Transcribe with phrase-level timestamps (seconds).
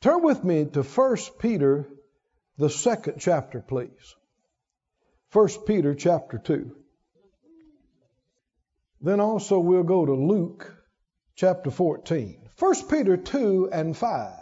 [0.00, 1.88] Turn with me to 1 Peter,
[2.58, 4.14] the second chapter, please.
[5.32, 6.76] 1 Peter chapter 2.
[9.00, 10.74] Then also we'll go to Luke
[11.34, 12.48] chapter 14.
[12.58, 14.32] 1 Peter 2 and 5.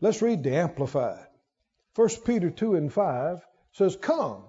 [0.00, 1.26] Let's read the Amplified.
[1.94, 3.40] 1 Peter 2 and 5
[3.72, 4.44] says, Come,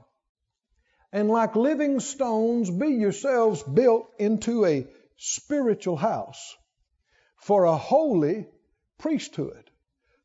[1.11, 4.87] and like living stones, be yourselves built into a
[5.17, 6.55] spiritual house
[7.37, 8.47] for a holy
[9.03, 9.69] priesthood,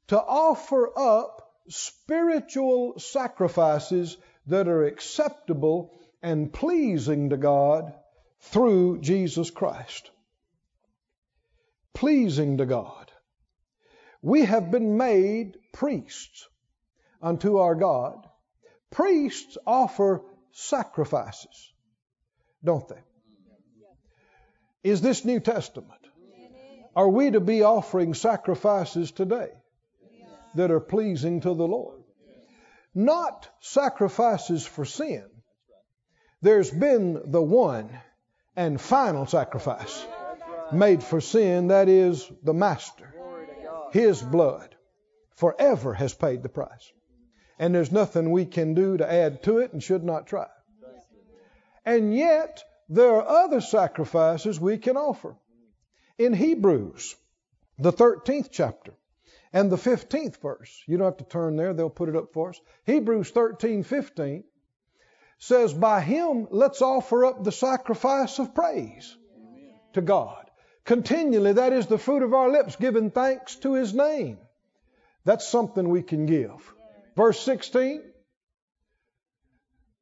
[0.07, 7.93] to offer up spiritual sacrifices that are acceptable and pleasing to God
[8.41, 10.13] through Jesus Christ.
[11.93, 13.11] Pleasing to God.
[14.23, 16.47] We have been made priests
[17.21, 18.29] unto our God.
[18.93, 20.23] Priests offer
[20.53, 21.73] sacrifices,
[22.63, 23.03] don't they?
[24.85, 25.98] Is this New Testament?
[26.97, 29.51] Are we to be offering sacrifices today
[30.55, 32.03] that are pleasing to the Lord?
[32.95, 35.25] Not sacrifices for sin.
[36.41, 37.91] There's been the one
[38.57, 40.07] and final sacrifice
[40.73, 43.15] made for sin, that is the Master.
[43.93, 44.75] His blood
[45.37, 46.93] forever has paid the price.
[47.59, 50.47] And there's nothing we can do to add to it and should not try.
[51.85, 55.37] And yet, there are other sacrifices we can offer.
[56.19, 57.15] In Hebrews,
[57.79, 58.93] the 13th chapter
[59.53, 62.51] and the 15th verse, you don't have to turn there, they'll put it up for
[62.51, 62.61] us.
[62.85, 64.43] Hebrews 13, 15
[65.39, 69.17] says, By him let's offer up the sacrifice of praise
[69.93, 70.51] to God.
[70.85, 74.39] Continually, that is the fruit of our lips, giving thanks to his name.
[75.25, 76.73] That's something we can give.
[77.15, 78.03] Verse 16.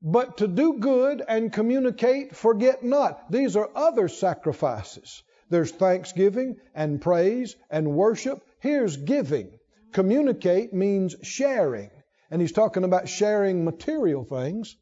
[0.01, 3.31] But to do good and communicate, forget not.
[3.31, 5.23] These are other sacrifices.
[5.49, 8.43] There's thanksgiving and praise and worship.
[8.61, 9.51] Here's giving.
[9.93, 11.91] Communicate means sharing.
[12.31, 14.77] And he's talking about sharing material things.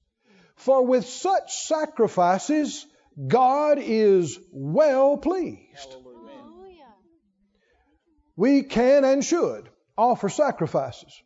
[0.56, 2.86] For with such sacrifices,
[3.26, 5.97] God is well pleased.
[8.36, 11.22] We can and should offer sacrifices.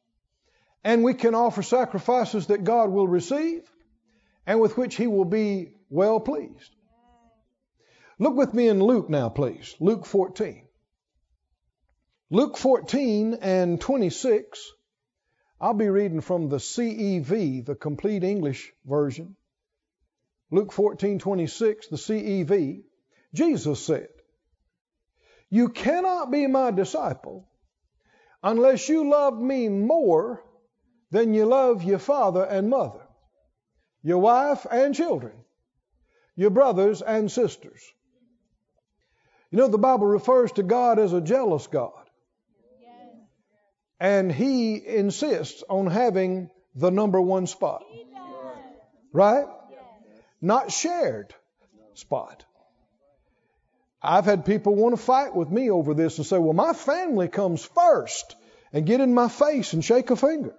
[0.84, 3.62] And we can offer sacrifices that God will receive
[4.46, 6.74] and with which He will be well pleased.
[8.20, 9.76] Look with me in Luke now, please.
[9.78, 10.66] Luke 14.
[12.30, 14.72] Luke 14 and 26.
[15.60, 19.36] I'll be reading from the CEV, the Complete English Version.
[20.50, 22.82] Luke 14, 26, the CEV.
[23.34, 24.08] Jesus said,
[25.48, 27.48] You cannot be my disciple
[28.42, 30.44] unless you love me more
[31.10, 33.06] than you love your father and mother,
[34.02, 35.34] your wife and children,
[36.34, 37.82] your brothers and sisters.
[39.50, 41.92] You know, the Bible refers to God as a jealous God.
[43.98, 47.82] And He insists on having the number one spot.
[49.12, 49.46] Right?
[50.40, 51.34] Not shared
[51.94, 52.44] spot.
[54.00, 57.26] I've had people want to fight with me over this and say, well, my family
[57.26, 58.36] comes first
[58.72, 60.54] and get in my face and shake a finger.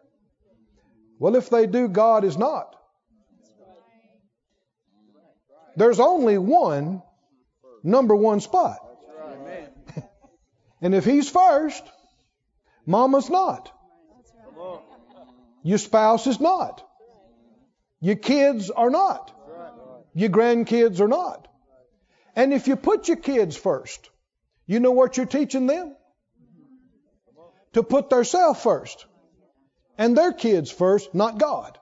[1.19, 2.75] Well, if they do, God is not.
[5.77, 7.01] There's only one
[7.83, 8.77] number one spot.
[10.81, 11.83] and if he's first,
[12.85, 13.71] mama's not.
[15.63, 16.85] Your spouse is not.
[17.99, 19.35] Your kids are not.
[20.13, 21.47] Your grandkids are not.
[22.35, 24.09] And if you put your kids first,
[24.65, 25.95] you know what you're teaching them?
[27.73, 29.05] To put theirself first.
[29.97, 31.77] And their kids first, not God.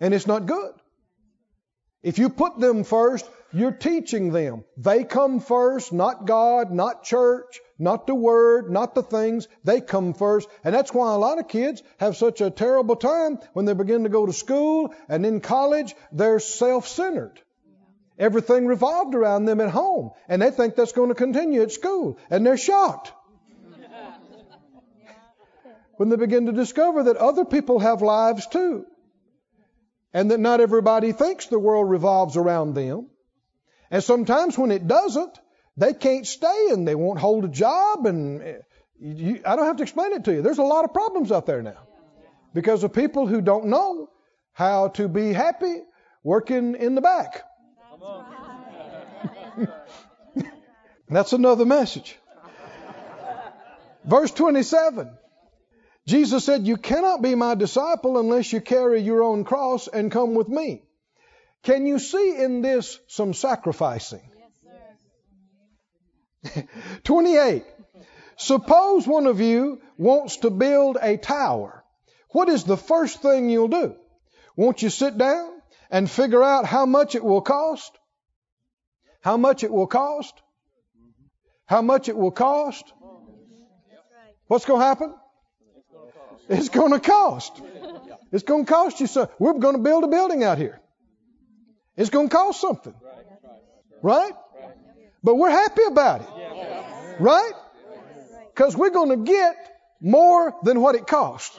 [0.00, 0.72] And it's not good.
[2.02, 3.24] If you put them first,
[3.54, 4.64] you're teaching them.
[4.76, 9.48] They come first, not God, not church, not the Word, not the things.
[9.62, 10.48] They come first.
[10.64, 14.02] And that's why a lot of kids have such a terrible time when they begin
[14.02, 17.40] to go to school and in college, they're self centered.
[18.18, 20.10] Everything revolved around them at home.
[20.28, 22.18] And they think that's going to continue at school.
[22.30, 23.12] And they're shocked
[25.96, 28.84] when they begin to discover that other people have lives too
[30.12, 33.08] and that not everybody thinks the world revolves around them.
[33.90, 35.38] And sometimes when it doesn't,
[35.76, 38.06] they can't stay and they won't hold a job.
[38.06, 38.62] And
[38.98, 40.42] you, I don't have to explain it to you.
[40.42, 41.78] There's a lot of problems out there now
[42.54, 44.10] because of people who don't know
[44.52, 45.82] how to be happy
[46.22, 47.42] working in the back.
[51.08, 52.16] That's another message.
[54.04, 55.10] Verse 27.
[56.06, 60.34] Jesus said, You cannot be my disciple unless you carry your own cross and come
[60.34, 60.82] with me.
[61.64, 64.20] Can you see in this some sacrificing?
[66.44, 66.64] Yes,
[67.04, 67.64] 28.
[68.36, 71.82] Suppose one of you wants to build a tower.
[72.30, 73.96] What is the first thing you'll do?
[74.56, 75.50] Won't you sit down
[75.90, 77.96] and figure out how much it will cost?
[79.22, 80.34] How much it will cost?
[81.64, 82.92] How much it will cost?
[84.48, 85.14] What's going to happen?
[86.50, 87.62] It's going to cost.
[88.32, 89.34] It's going to cost you something.
[89.38, 90.80] We're going to build a building out here.
[91.96, 92.94] It's going to cost something.
[94.02, 94.32] Right?
[95.22, 96.28] But we're happy about it.
[97.20, 97.52] Right?
[98.54, 99.56] Because we're going to get
[100.00, 101.58] more than what it costs.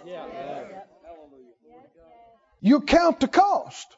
[2.62, 3.96] You count the cost.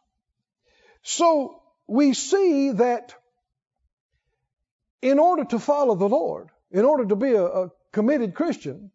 [1.03, 3.15] So we see that
[5.01, 8.91] in order to follow the Lord, in order to be a, a committed Christian,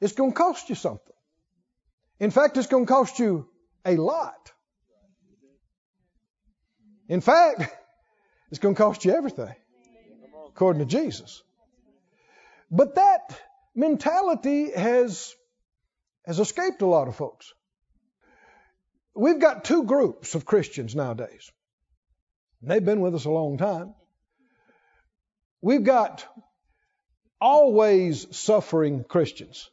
[0.00, 1.14] it's going to cost you something.
[2.18, 3.46] In fact, it's going to cost you
[3.84, 4.52] a lot.
[7.08, 7.62] In fact,
[8.50, 9.54] it's going to cost you everything,
[10.48, 11.42] according to Jesus.
[12.70, 13.40] But that
[13.74, 15.34] mentality has,
[16.24, 17.52] has escaped a lot of folks.
[19.14, 21.50] We've got two groups of Christians nowadays.
[22.62, 23.94] They've been with us a long time.
[25.60, 26.26] We've got
[27.40, 29.68] always suffering Christians.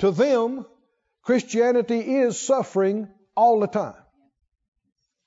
[0.00, 0.66] To them,
[1.22, 3.94] Christianity is suffering all the time.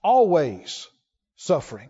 [0.04, 0.88] Always
[1.36, 1.90] suffering.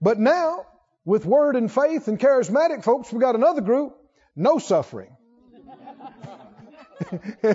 [0.00, 0.66] But now,
[1.04, 3.96] with Word and Faith and charismatic folks, we've got another group,
[4.36, 5.16] no suffering.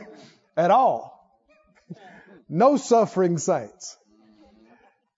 [0.57, 1.13] At all.
[2.49, 3.97] No suffering saints.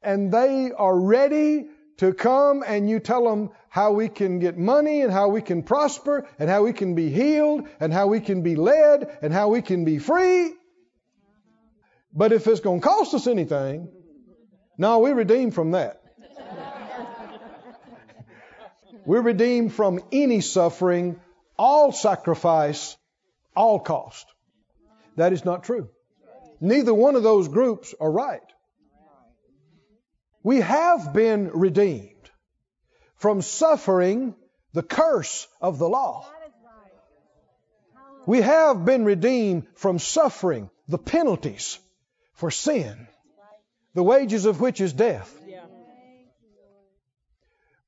[0.02, 1.68] And they are ready
[1.98, 5.64] to come and you tell them how we can get money and how we can
[5.64, 9.50] prosper and how we can be healed and how we can be led and how
[9.50, 10.54] we can be free.
[12.14, 13.90] But if it's going to cost us anything,
[14.78, 16.02] no, we're redeemed from that.
[19.06, 21.20] we're redeemed from any suffering,
[21.58, 22.98] all sacrifice,
[23.56, 24.26] all cost.
[25.16, 25.90] That is not true.
[26.60, 28.42] Neither one of those groups are right.
[30.44, 32.30] We have been redeemed
[33.18, 34.36] from suffering
[34.74, 36.28] the curse of the law.
[38.26, 41.80] We have been redeemed from suffering the penalties
[42.34, 43.08] for sin,
[43.96, 45.34] the wages of which is death.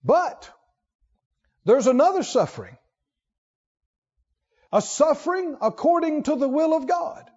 [0.04, 0.50] But
[1.66, 2.78] there's another suffering,
[4.72, 7.30] a suffering according to the will of God.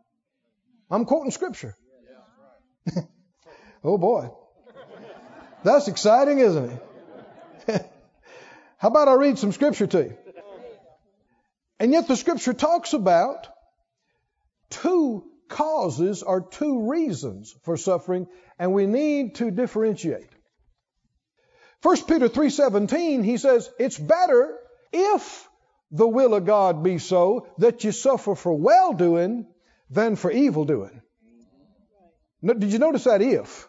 [0.89, 1.77] I'm quoting scripture.
[3.85, 4.31] oh boy.
[5.65, 6.81] That's exciting, isn't
[7.67, 7.91] it?
[8.79, 10.19] How about I read some scripture to you?
[11.81, 13.49] And yet the scripture talks about
[14.71, 18.27] two causes or two reasons for suffering,
[18.59, 20.31] and we need to differentiate.
[21.83, 24.59] 1 Peter 3:17 he says it's better
[24.93, 25.49] if
[25.91, 29.47] the will of God be so that you suffer for well doing
[29.91, 31.03] than for evil doing.
[32.45, 33.69] Did you notice that if?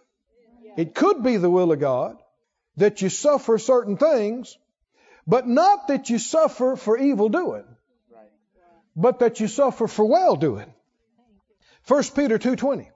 [0.78, 2.18] It could be the will of God
[2.78, 4.58] that you suffer certain things,
[5.28, 7.66] but not that you suffer for evil doing,
[8.96, 10.74] but that you suffer for well doing.
[11.88, 12.88] 1 Peter 2.20.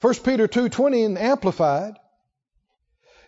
[0.00, 1.94] 1 Peter 2.20 in Amplified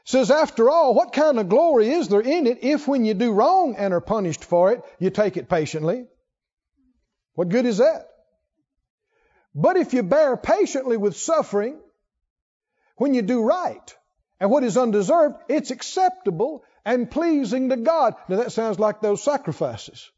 [0.04, 3.32] says, After all, what kind of glory is there in it if when you do
[3.32, 6.06] wrong and are punished for it, you take it patiently?
[7.34, 8.08] What good is that?
[9.54, 11.80] But if you bear patiently with suffering,
[12.96, 13.96] when you do right
[14.38, 18.14] and what is undeserved, it's acceptable and pleasing to God.
[18.28, 20.10] Now that sounds like those sacrifices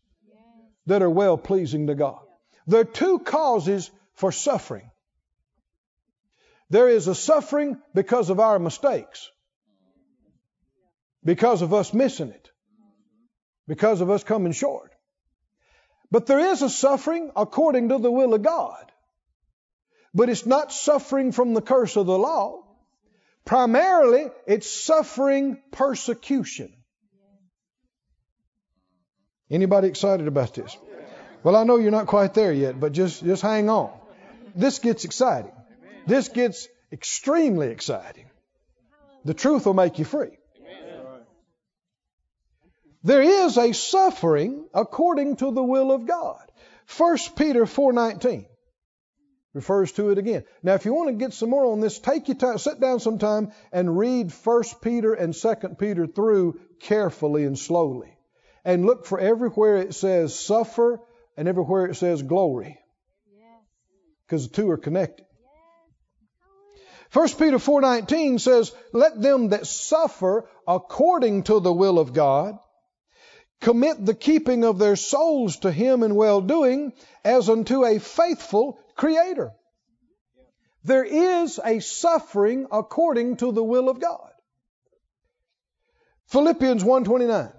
[0.86, 2.20] that are well pleasing to God.
[2.66, 4.90] There are two causes for suffering.
[6.70, 9.30] There is a suffering because of our mistakes,
[11.24, 12.50] because of us missing it,
[13.66, 14.92] because of us coming short.
[16.10, 18.92] But there is a suffering according to the will of God.
[20.14, 22.64] But it's not suffering from the curse of the law.
[23.44, 26.72] Primarily, it's suffering persecution.
[29.50, 30.76] Anybody excited about this?
[31.42, 33.90] Well, I know you're not quite there yet, but just, just hang on.
[34.54, 35.52] This gets exciting.
[36.06, 38.26] This gets extremely exciting.
[39.24, 40.38] The truth will make you free.
[43.04, 46.52] There is a suffering according to the will of God.
[46.96, 48.46] 1 Peter 4:19
[49.54, 50.44] refers to it again.
[50.62, 53.00] Now, if you want to get some more on this, take your time, sit down
[53.00, 58.16] sometime and read 1 Peter and 2 Peter through carefully and slowly.
[58.64, 61.00] And look for everywhere it says suffer
[61.36, 62.78] and everywhere it says glory.
[64.26, 65.26] Because the two are connected.
[67.12, 72.58] 1 Peter 4:19 says, "Let them that suffer according to the will of God
[73.62, 76.92] commit the keeping of their souls to Him in well doing
[77.24, 79.52] as unto a faithful Creator.
[80.84, 84.30] There is a suffering according to the will of God.
[86.26, 87.52] Philippians 129.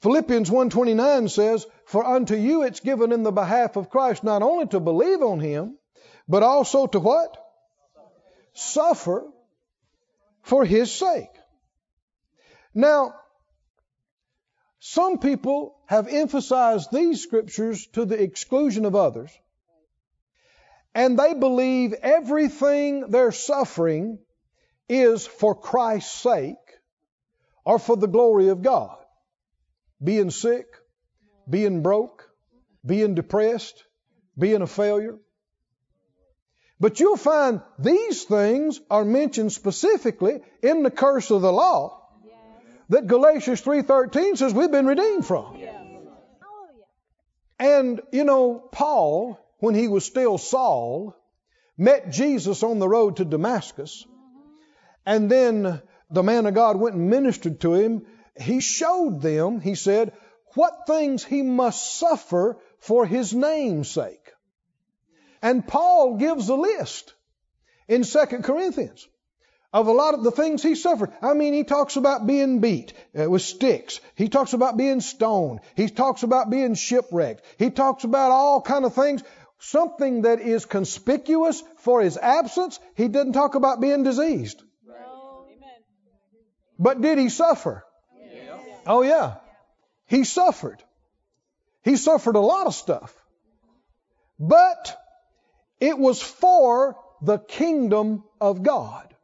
[0.00, 4.66] Philippians 129 says, For unto you it's given in the behalf of Christ not only
[4.68, 5.76] to believe on him,
[6.26, 7.36] but also to what?
[8.54, 9.26] Suffer
[10.42, 11.28] for his sake.
[12.74, 13.14] Now,
[14.78, 19.30] some people have emphasized these scriptures to the exclusion of others,
[20.94, 24.18] and they believe everything they're suffering
[24.88, 26.56] is for Christ's sake
[27.64, 28.96] or for the glory of God.
[30.02, 30.66] Being sick,
[31.48, 32.28] being broke,
[32.84, 33.84] being depressed,
[34.38, 35.18] being a failure.
[36.78, 42.00] But you'll find these things are mentioned specifically in the curse of the law
[42.88, 45.62] that Galatians 3:13 says we've been redeemed from.
[47.58, 51.14] And you know, Paul, when he was still Saul,
[51.76, 54.06] met Jesus on the road to Damascus.
[55.04, 58.06] And then the man of God went and ministered to him.
[58.40, 60.12] He showed them, he said,
[60.54, 64.32] what things he must suffer for his name's sake.
[65.42, 67.14] And Paul gives a list
[67.88, 69.06] in 2 Corinthians
[69.72, 71.12] of a lot of the things he suffered.
[71.22, 74.00] I mean, he talks about being beat uh, with sticks.
[74.16, 75.60] He talks about being stoned.
[75.76, 77.44] He talks about being shipwrecked.
[77.58, 79.22] He talks about all kind of things.
[79.58, 82.80] Something that is conspicuous for his absence.
[82.96, 84.62] He didn't talk about being diseased.
[86.78, 87.84] But did he suffer?
[88.92, 89.34] Oh yeah.
[90.06, 90.82] He suffered.
[91.84, 93.14] He suffered a lot of stuff.
[94.40, 94.96] But
[95.78, 99.14] it was for the kingdom of God.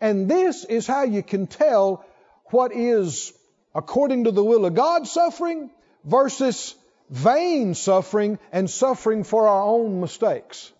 [0.00, 2.06] And this is how you can tell
[2.46, 3.34] what is
[3.74, 5.70] according to the will of God suffering
[6.04, 6.74] versus
[7.10, 10.72] vain suffering and suffering for our own mistakes.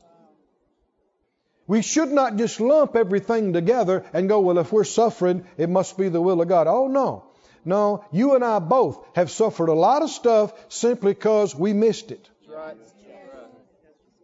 [1.67, 5.99] We should not just lump everything together and go, well, if we're suffering, it must
[5.99, 6.67] be the will of God.
[6.67, 7.30] Oh, no.
[7.65, 12.11] No, you and I both have suffered a lot of stuff simply because we missed
[12.11, 12.29] it.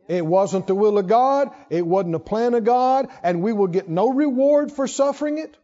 [0.08, 1.50] It wasn't the will of God.
[1.68, 3.08] It wasn't the plan of God.
[3.22, 5.56] And we will get no reward for suffering it.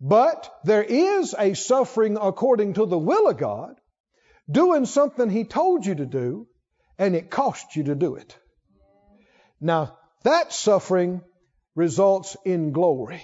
[0.00, 3.76] But there is a suffering according to the will of God,
[4.50, 6.48] doing something He told you to do,
[6.98, 8.36] and it cost you to do it.
[9.60, 11.22] Now, that suffering
[11.76, 13.22] results in glory.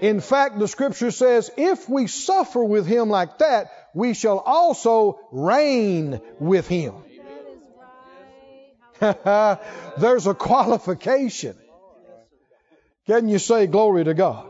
[0.00, 5.20] In fact, the scripture says, if we suffer with Him like that, we shall also
[5.30, 6.94] reign with Him.
[9.00, 11.56] There's a qualification.
[13.06, 14.46] Can you say glory to God?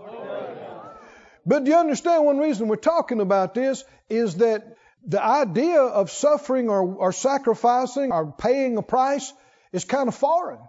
[1.47, 6.11] But do you understand one reason we're talking about this is that the idea of
[6.11, 9.33] suffering or, or sacrificing or paying a price
[9.73, 10.61] is kind of foreign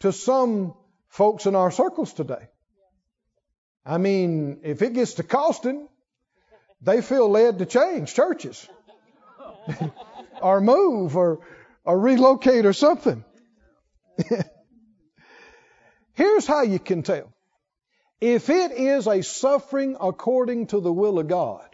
[0.00, 0.74] to some
[1.08, 2.48] folks in our circles today.
[3.84, 5.88] I mean, if it gets to costing,
[6.80, 8.68] they feel led to change churches
[10.42, 11.40] or move or
[11.84, 13.24] or relocate or something.
[16.14, 17.32] Here's how you can tell.
[18.20, 21.68] If it is a suffering according to the will of God,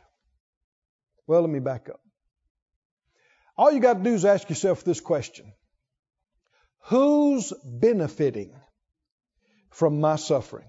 [1.27, 2.01] well, let me back up.
[3.57, 5.53] All you got to do is ask yourself this question
[6.85, 8.55] Who's benefiting
[9.71, 10.69] from my suffering?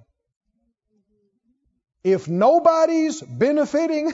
[2.03, 4.11] If nobody's benefiting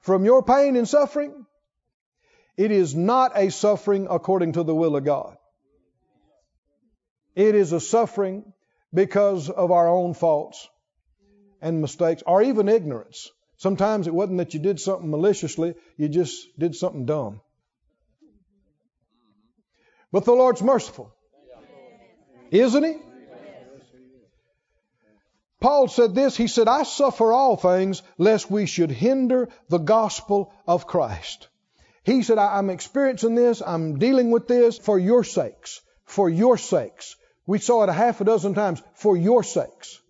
[0.00, 1.46] from your pain and suffering,
[2.56, 5.36] it is not a suffering according to the will of God.
[7.34, 8.52] It is a suffering
[8.92, 10.68] because of our own faults
[11.62, 13.30] and mistakes, or even ignorance.
[13.56, 17.40] Sometimes it wasn't that you did something maliciously, you just did something dumb.
[20.12, 21.14] But the Lord's merciful.
[22.50, 22.96] Isn't He?
[25.60, 30.52] Paul said this, he said, I suffer all things lest we should hinder the gospel
[30.66, 31.48] of Christ.
[32.02, 37.14] He said, I'm experiencing this, I'm dealing with this for your sakes, for your sakes.
[37.46, 40.00] We saw it a half a dozen times, for your sakes.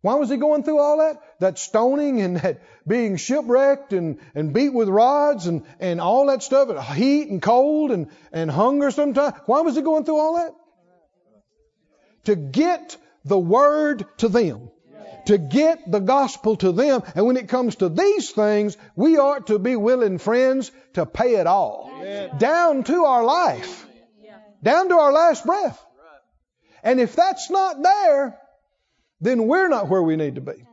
[0.00, 1.20] Why was he going through all that?
[1.40, 6.42] That stoning and that being shipwrecked and, and beat with rods and, and all that
[6.42, 9.34] stuff, and heat and cold and, and hunger sometimes.
[9.44, 10.54] Why was he going through all that?
[12.24, 14.70] To get the word to them
[15.28, 17.02] to get the gospel to them.
[17.14, 21.36] And when it comes to these things, we ought to be willing, friends, to pay
[21.36, 21.90] it all.
[21.96, 22.38] Amen.
[22.38, 23.86] Down to our life.
[24.62, 25.84] Down to our last breath.
[26.82, 28.38] And if that's not there,
[29.20, 30.64] then we're not where we need to be.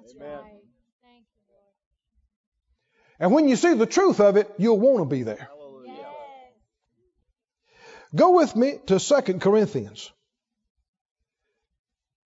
[3.19, 5.50] And when you see the truth of it, you'll want to be there.
[8.15, 10.12] Go with me to 2 Corinthians.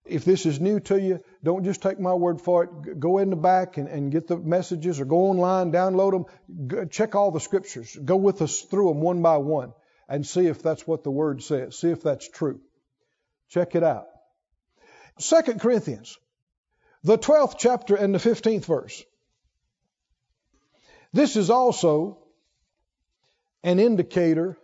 [0.08, 3.00] If this is new to you, don't just take my word for it.
[3.00, 6.84] Go in the back and, and get the messages or go online, download them, go,
[6.84, 7.96] check all the scriptures.
[8.02, 9.72] Go with us through them one by one
[10.08, 11.78] and see if that's what the word says.
[11.78, 12.60] See if that's true.
[13.50, 14.06] Check it out.
[15.18, 16.16] 2 Corinthians,
[17.02, 19.02] the 12th chapter and the 15th verse.
[21.12, 22.18] This is also
[23.62, 24.56] an indicator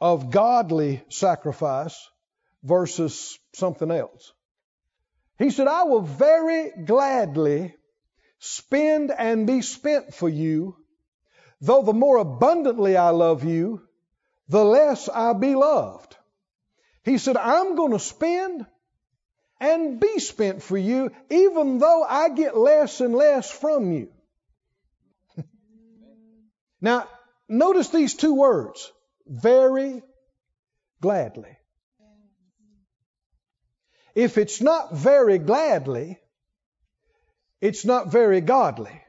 [0.00, 2.08] of godly sacrifice
[2.62, 4.32] versus something else.
[5.40, 7.74] He said, I will very gladly
[8.40, 10.76] spend and be spent for you,
[11.62, 13.80] though the more abundantly I love you,
[14.48, 16.14] the less I be loved.
[17.04, 18.66] He said, I'm going to spend
[19.58, 24.12] and be spent for you, even though I get less and less from you.
[26.82, 27.08] now,
[27.48, 28.92] notice these two words
[29.26, 30.02] very
[31.00, 31.56] gladly.
[34.14, 36.18] If it's not very gladly,
[37.60, 39.00] it's not very godly.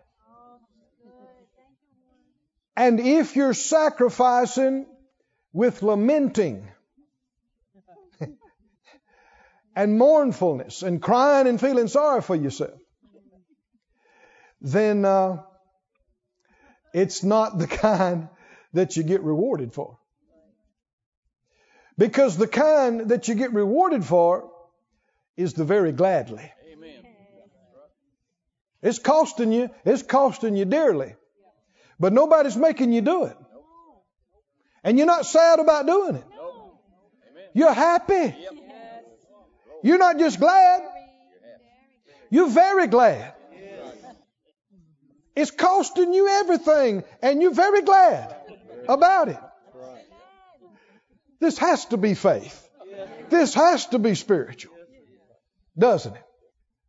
[2.75, 4.85] And if you're sacrificing
[5.53, 6.69] with lamenting
[9.75, 12.79] and mournfulness and crying and feeling sorry for yourself,
[14.61, 15.37] then uh,
[16.93, 18.29] it's not the kind
[18.73, 19.97] that you get rewarded for.
[21.97, 24.50] Because the kind that you get rewarded for
[25.37, 26.51] is the very gladly.
[26.73, 27.05] Amen.
[28.81, 31.15] It's costing you, it's costing you dearly.
[31.99, 33.37] But nobody's making you do it.
[34.83, 36.25] And you're not sad about doing it.
[37.53, 38.35] You're happy.
[39.83, 40.81] You're not just glad.
[42.29, 43.33] You're very glad.
[45.35, 48.35] It's costing you everything, and you're very glad
[48.87, 49.39] about it.
[51.39, 52.69] This has to be faith.
[53.29, 54.75] This has to be spiritual.
[55.77, 56.23] Doesn't it?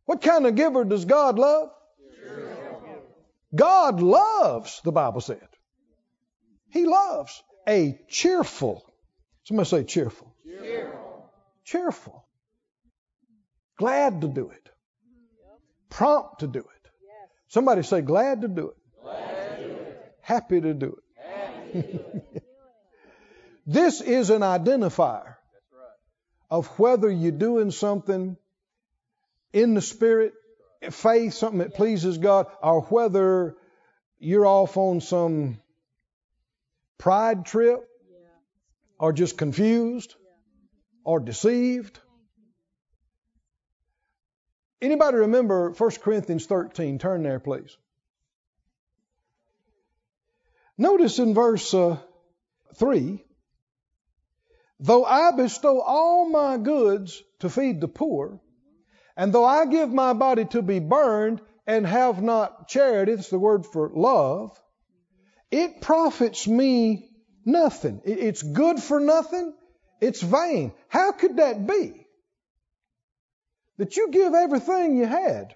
[0.05, 1.69] What kind of giver does God love?
[3.55, 5.47] God loves, the Bible said.
[6.71, 8.83] He loves a cheerful.
[9.43, 10.33] Somebody say cheerful.
[10.43, 11.31] Cheerful.
[11.63, 12.25] cheerful.
[13.77, 14.69] Glad to do it.
[15.89, 16.89] Prompt to do it.
[17.49, 18.77] Somebody say glad to do it.
[19.03, 20.15] To do it.
[20.21, 20.97] Happy to do
[21.73, 22.33] it.
[23.65, 25.35] This is an identifier
[26.49, 28.35] of whether you're doing something
[29.53, 30.33] in the spirit,
[30.89, 33.55] faith, something that pleases God, or whether
[34.19, 35.59] you're off on some
[36.97, 37.87] pride trip,
[38.99, 40.15] or just confused,
[41.03, 41.99] or deceived.
[44.81, 46.99] Anybody remember 1 Corinthians 13?
[46.99, 47.77] Turn there, please.
[50.77, 51.97] Notice in verse uh,
[52.75, 53.23] 3
[54.79, 58.41] Though I bestow all my goods to feed the poor,
[59.15, 63.39] and though I give my body to be burned and have not charity, that's the
[63.39, 64.59] word for love,
[65.51, 67.09] it profits me
[67.45, 68.01] nothing.
[68.05, 69.53] It's good for nothing.
[70.01, 70.73] It's vain.
[70.87, 72.05] How could that be?
[73.77, 75.55] That you give everything you had.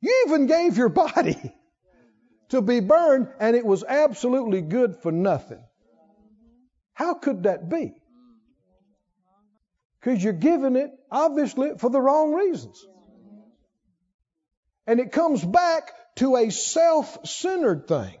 [0.00, 1.54] You even gave your body
[2.48, 5.62] to be burned and it was absolutely good for nothing.
[6.94, 7.94] How could that be?
[10.02, 12.84] Because you're giving it, obviously, for the wrong reasons.
[14.86, 18.16] And it comes back to a self centered thing.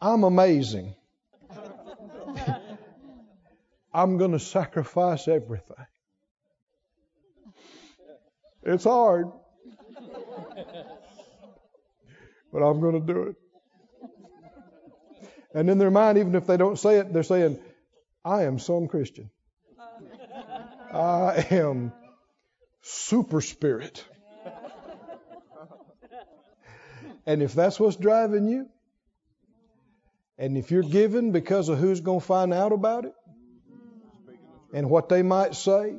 [0.00, 0.94] I'm amazing.
[3.92, 5.86] I'm going to sacrifice everything.
[8.62, 9.30] It's hard.
[12.52, 13.36] but I'm going to do it.
[15.54, 17.58] And in their mind, even if they don't say it, they're saying,
[18.24, 19.30] I am some Christian.
[20.92, 21.92] I am
[22.82, 24.04] super spirit.
[27.26, 28.68] And if that's what's driving you,
[30.38, 33.12] and if you're giving because of who's going to find out about it,
[34.72, 35.96] and what they might say,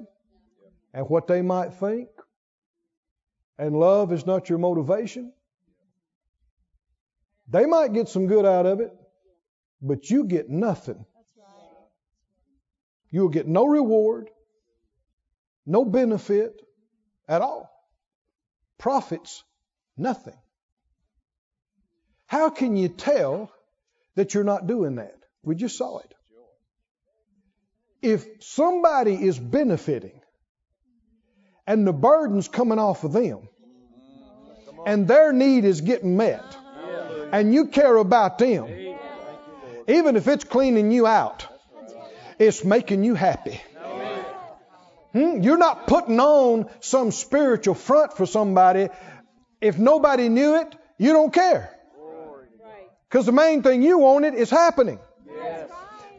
[0.93, 2.09] and what they might think,
[3.59, 5.31] and love is not your motivation,
[7.47, 8.91] they might get some good out of it,
[9.81, 11.05] but you get nothing.
[13.11, 14.29] You'll get no reward,
[15.69, 16.59] no benefit
[17.27, 17.69] at all.
[18.77, 19.43] Profits,
[19.95, 20.37] nothing.
[22.25, 23.51] How can you tell
[24.15, 25.15] that you're not doing that?
[25.43, 26.13] We just saw it.
[28.01, 30.21] If somebody is benefiting
[31.67, 33.47] and the burden's coming off of them
[34.85, 36.57] and their need is getting met,
[37.31, 38.67] and you care about them,
[39.87, 41.47] even if it's cleaning you out,
[42.39, 43.61] it's making you happy.
[45.13, 45.41] Hmm?
[45.41, 48.89] You're not putting on some spiritual front for somebody.
[49.59, 51.75] If nobody knew it, you don't care.
[53.09, 54.99] Because the main thing you wanted is happening.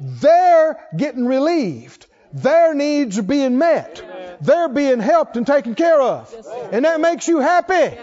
[0.00, 2.06] They're getting relieved.
[2.32, 4.02] Their needs are being met.
[4.40, 6.34] They're being helped and taken care of.
[6.72, 7.96] And that makes you happy.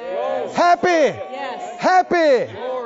[0.53, 1.11] Happy.
[1.79, 2.76] Happy.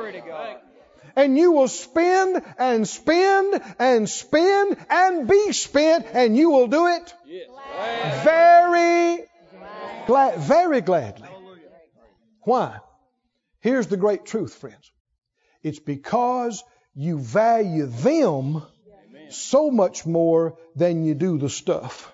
[1.14, 6.86] And you will spend and spend and spend and be spent, and you will do
[6.86, 7.14] it
[8.24, 9.24] very
[10.06, 11.28] glad, very gladly.
[12.42, 12.78] Why?
[13.60, 14.90] Here's the great truth, friends.
[15.62, 18.62] It's because you value them
[19.30, 22.12] so much more than you do the stuff.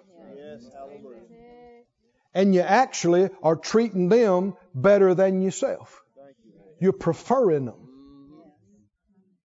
[2.34, 6.02] And you actually are treating them better than yourself.
[6.78, 7.87] You're preferring them.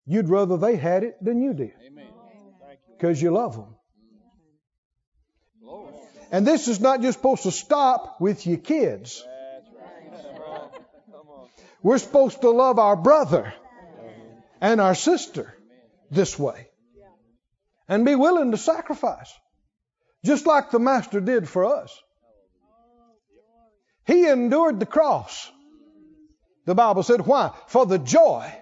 [0.05, 1.73] You'd rather they had it than you did.
[2.97, 3.75] Because you love them.
[6.31, 9.23] And this is not just supposed to stop with your kids.
[11.81, 13.53] We're supposed to love our brother
[14.61, 15.53] and our sister
[16.09, 16.69] this way
[17.87, 19.31] and be willing to sacrifice,
[20.23, 22.01] just like the Master did for us.
[24.05, 25.51] He endured the cross.
[26.65, 27.51] The Bible said, why?
[27.67, 28.53] For the joy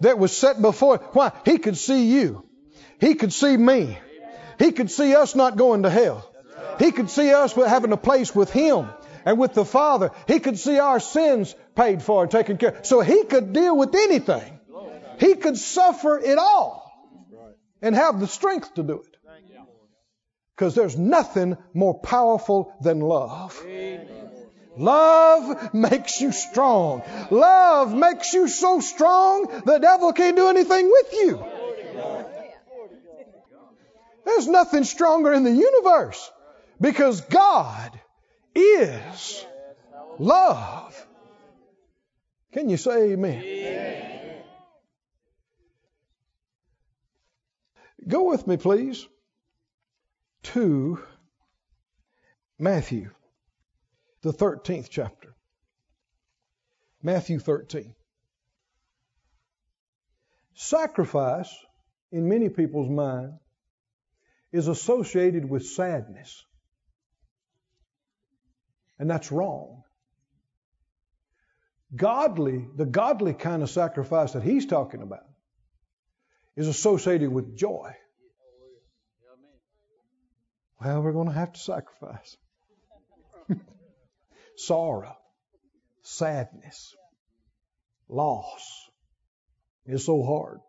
[0.00, 0.98] that was set before.
[1.12, 1.32] Why?
[1.44, 2.44] He could see you.
[3.00, 3.98] He could see me.
[4.58, 6.30] He could see us not going to hell.
[6.78, 8.88] He could see us having a place with Him
[9.24, 10.10] and with the Father.
[10.26, 12.86] He could see our sins paid for and taken care of.
[12.86, 14.58] So He could deal with anything.
[15.18, 16.90] He could suffer it all
[17.82, 19.16] and have the strength to do it.
[20.56, 23.62] Because there's nothing more powerful than love.
[24.76, 27.02] Love makes you strong.
[27.30, 31.44] Love makes you so strong the devil can't do anything with you.
[34.24, 36.30] There's nothing stronger in the universe.
[36.80, 37.98] Because God
[38.54, 39.44] is
[40.18, 41.06] love.
[42.52, 43.42] Can you say amen?
[43.44, 44.42] amen?
[48.08, 49.06] Go with me, please,
[50.42, 51.02] to
[52.58, 53.10] Matthew,
[54.22, 55.34] the 13th chapter.
[57.02, 57.94] Matthew 13.
[60.54, 61.50] Sacrifice,
[62.12, 63.32] in many people's mind,
[64.52, 66.44] is associated with sadness.
[68.98, 69.82] And that's wrong.
[71.96, 75.24] Godly, the godly kind of sacrifice that he's talking about
[76.56, 77.94] is associated with joy.
[80.80, 82.36] Well, we're going to have to sacrifice.
[84.66, 85.16] Sorrow,
[86.02, 86.94] sadness,
[88.08, 88.88] loss.
[89.86, 90.60] It's so hard.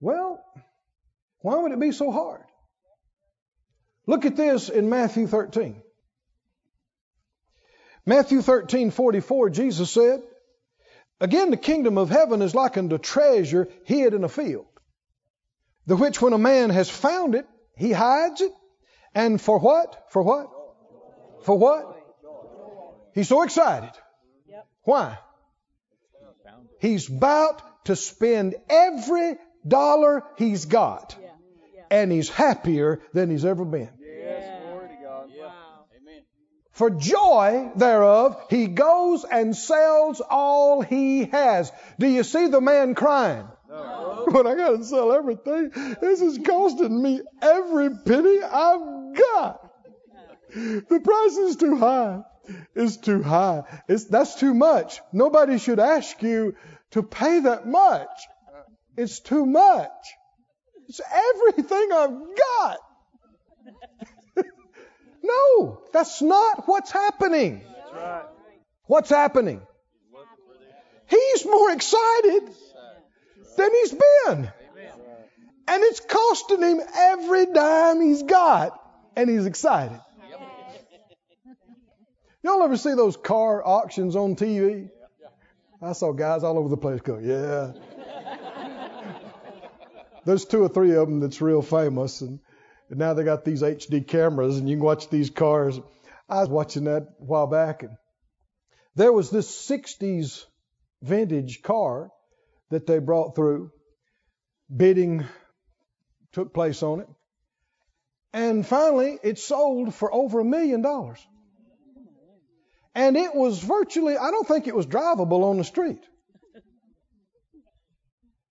[0.00, 0.42] Well,
[1.40, 2.42] why would it be so hard?
[4.06, 5.80] Look at this in Matthew 13.
[8.04, 10.22] Matthew 13, 44, Jesus said,
[11.20, 14.66] Again, the kingdom of heaven is like unto treasure hid in a field,
[15.86, 17.46] the which when a man has found it,
[17.76, 18.52] he hides it.
[19.14, 20.06] And for what?
[20.10, 20.48] For what?
[21.44, 21.91] For what?
[23.14, 23.92] He's so excited.
[24.84, 25.18] Why?
[26.80, 31.16] He's about to spend every dollar he's got.
[31.90, 33.90] And he's happier than he's ever been.
[36.72, 41.70] For joy thereof, he goes and sells all he has.
[41.98, 43.46] Do you see the man crying?
[43.68, 44.26] No.
[44.32, 45.70] But I got to sell everything.
[46.00, 49.70] This is costing me every penny I've got.
[50.54, 52.22] The price is too high.
[52.74, 53.62] It's too high.
[53.88, 55.00] It's, that's too much.
[55.12, 56.56] Nobody should ask you
[56.92, 58.08] to pay that much.
[58.96, 59.90] It's too much.
[60.88, 61.00] It's
[61.34, 62.78] everything I've got.
[65.24, 67.62] No, that's not what's happening.
[68.86, 69.62] What's happening?
[71.06, 72.42] He's more excited
[73.56, 74.52] than he's been.
[75.68, 78.78] And it's costing him every dime he's got,
[79.14, 80.00] and he's excited.
[82.42, 84.90] Y'all ever see those car auctions on TV?
[85.80, 87.72] I saw guys all over the place go, yeah.
[90.24, 92.38] There's two or three of them that's real famous, and
[92.92, 95.80] and now they got these HD cameras and you can watch these cars.
[96.28, 97.96] I was watching that a while back and
[98.94, 100.44] there was this 60s
[101.00, 102.10] vintage car
[102.68, 103.70] that they brought through.
[104.74, 105.24] Bidding
[106.32, 107.08] took place on it.
[108.34, 111.26] And finally, it sold for over a million dollars.
[112.94, 116.00] And it was virtually, I don't think it was drivable on the street.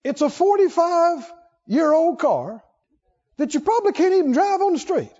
[0.03, 1.31] It's a 45
[1.67, 2.63] year old car
[3.37, 5.11] that you probably can't even drive on the street.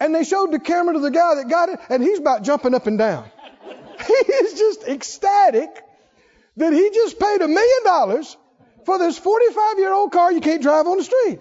[0.00, 2.74] And they showed the camera to the guy that got it, and he's about jumping
[2.74, 3.30] up and down.
[4.06, 5.70] He is just ecstatic
[6.56, 8.36] that he just paid a million dollars
[8.84, 11.40] for this 45 year old car you can't drive on the street.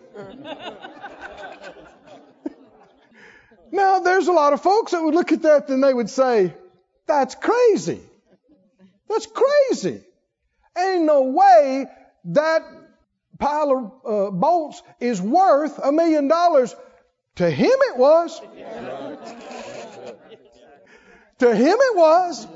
[3.73, 6.53] Now, there's a lot of folks that would look at that and they would say,
[7.07, 7.99] that's crazy.
[9.09, 10.01] That's crazy.
[10.77, 11.87] Ain't no way
[12.25, 12.61] that
[13.39, 13.71] pile
[14.05, 16.75] of uh, bolts is worth a million dollars.
[17.37, 18.39] To him it was.
[21.39, 22.47] to him it was.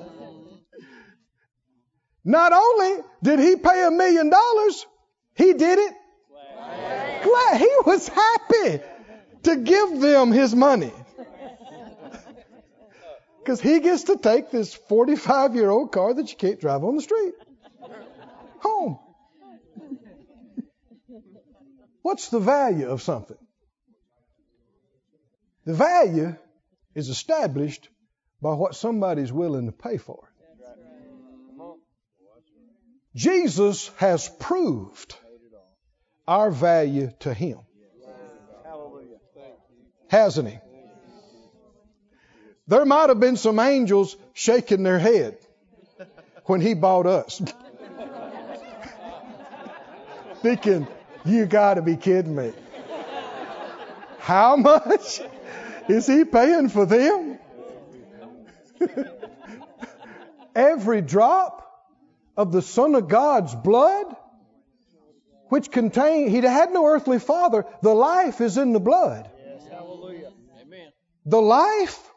[2.23, 4.85] Not only did he pay a million dollars,
[5.35, 5.93] he did it
[7.23, 7.57] glad.
[7.59, 8.81] He was happy
[9.43, 10.91] to give them his money.
[13.47, 16.97] Because he gets to take this 45 year old car that you can't drive on
[16.97, 17.33] the street
[18.59, 18.99] home.
[22.01, 23.37] What's the value of something?
[25.63, 26.35] The value
[26.93, 27.87] is established
[28.41, 31.77] by what somebody's willing to pay for it.
[33.15, 35.15] Jesus has proved
[36.27, 37.59] our value to him.
[40.09, 40.59] Hasn't he?
[42.67, 45.37] There might have been some angels shaking their head
[46.45, 47.41] when he bought us.
[50.41, 50.87] Thinking,
[51.25, 52.51] you got to be kidding me.
[54.19, 55.21] How much
[55.87, 57.39] is he paying for them?
[60.55, 61.63] Every drop
[62.35, 64.15] of the Son of God's blood,
[65.47, 67.65] which contained, he had no earthly father.
[67.81, 69.29] The life is in the blood.
[69.45, 70.31] Yes, hallelujah.
[70.61, 70.91] Amen.
[71.25, 72.07] The life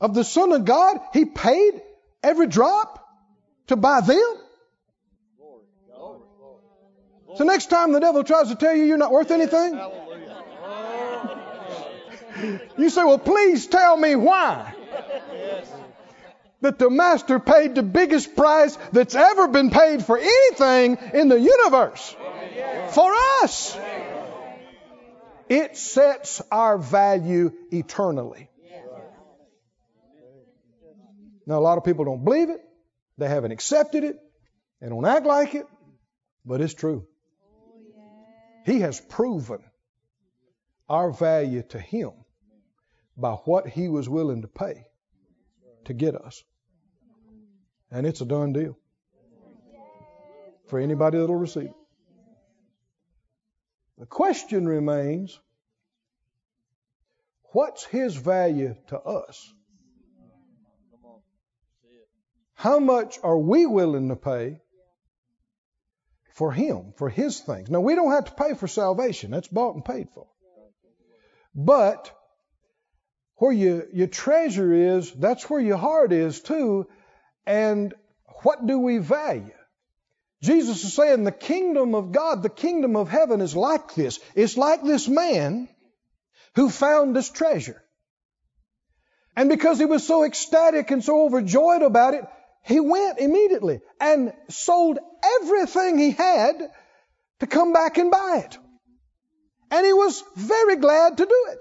[0.00, 1.82] of the Son of God, he paid
[2.22, 3.06] every drop
[3.68, 4.36] to buy them.
[7.36, 9.78] So next time the devil tries to tell you you're not worth anything,
[12.76, 14.74] you say, well, please tell me why
[16.60, 21.40] that the master paid the biggest price that's ever been paid for anything in the
[21.40, 22.16] universe.
[22.90, 23.10] For
[23.42, 23.78] us.
[25.48, 28.49] It sets our value eternally.
[31.50, 32.60] Now, a lot of people don't believe it.
[33.18, 34.16] They haven't accepted it.
[34.80, 35.66] They don't act like it.
[36.46, 37.08] But it's true.
[38.64, 39.58] He has proven
[40.88, 42.12] our value to Him
[43.16, 44.84] by what He was willing to pay
[45.86, 46.40] to get us.
[47.90, 48.78] And it's a done deal
[50.68, 51.74] for anybody that'll receive it.
[53.98, 55.36] The question remains
[57.50, 59.52] what's his value to us?
[62.60, 64.60] How much are we willing to pay
[66.34, 67.70] for him, for his things?
[67.70, 70.26] Now, we don't have to pay for salvation, that's bought and paid for.
[71.54, 72.14] But
[73.36, 76.86] where you, your treasure is, that's where your heart is too.
[77.46, 77.94] And
[78.42, 79.56] what do we value?
[80.42, 84.20] Jesus is saying the kingdom of God, the kingdom of heaven is like this.
[84.34, 85.70] It's like this man
[86.56, 87.82] who found this treasure.
[89.34, 92.26] And because he was so ecstatic and so overjoyed about it,
[92.62, 94.98] he went immediately and sold
[95.42, 96.70] everything he had
[97.40, 98.58] to come back and buy it.
[99.70, 101.58] And he was very glad to do it.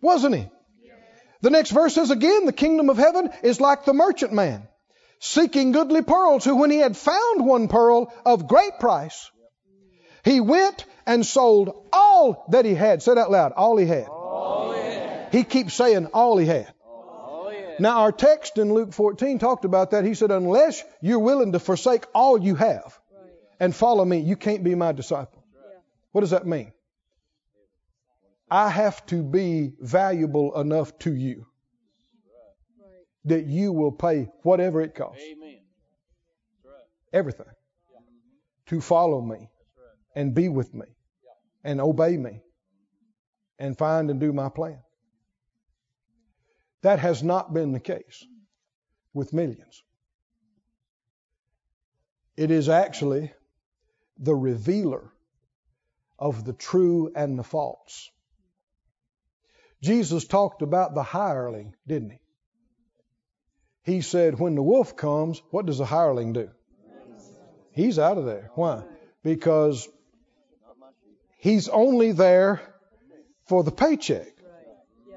[0.00, 0.48] Wasn't he?
[1.40, 4.68] The next verse says again, the kingdom of heaven is like the merchant man
[5.20, 9.30] seeking goodly pearls, who when he had found one pearl of great price,
[10.24, 13.02] he went and sold all that he had.
[13.02, 13.52] Say that loud.
[13.52, 14.06] All he had.
[14.08, 15.28] All he, had.
[15.32, 16.72] he keeps saying all he had.
[17.78, 17.94] All he had.
[17.94, 20.04] Now our text in Luke 14 talked about that.
[20.04, 22.98] He said, unless you're willing to forsake all you have
[23.60, 25.44] and follow me, you can't be my disciple.
[26.12, 26.72] What does that mean?
[28.50, 31.46] I have to be valuable enough to you
[33.24, 35.22] that you will pay whatever it costs.
[37.12, 37.46] Everything.
[38.66, 39.48] To follow me
[40.14, 40.86] and be with me
[41.64, 42.40] and obey me
[43.58, 44.78] and find and do my plan.
[46.82, 48.24] That has not been the case
[49.12, 49.82] with millions.
[52.36, 53.32] It is actually
[54.18, 55.10] the revealer
[56.18, 58.10] of the true and the false.
[59.82, 62.20] Jesus talked about the hireling, didn't he?
[63.82, 66.50] He said, when the wolf comes, what does the hireling do?
[67.72, 68.50] He's out of there.
[68.54, 68.82] Why?
[69.22, 69.88] Because
[71.38, 72.60] he's only there
[73.46, 74.28] for the paycheck.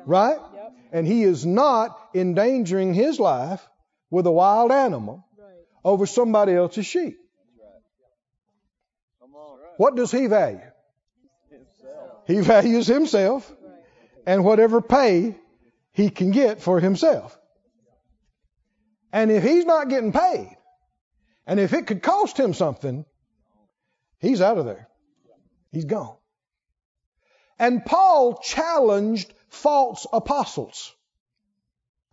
[0.05, 0.39] Right?
[0.91, 3.65] And he is not endangering his life
[4.09, 5.25] with a wild animal
[5.83, 7.17] over somebody else's sheep.
[9.77, 10.59] what does he value?
[12.27, 13.51] He values himself
[14.25, 15.35] and whatever pay
[15.93, 17.37] he can get for himself.
[19.11, 20.55] And if he's not getting paid,
[21.45, 23.05] and if it could cost him something,
[24.19, 24.87] he's out of there.
[25.71, 26.15] He's gone.
[27.59, 30.93] And Paul challenged false apostles.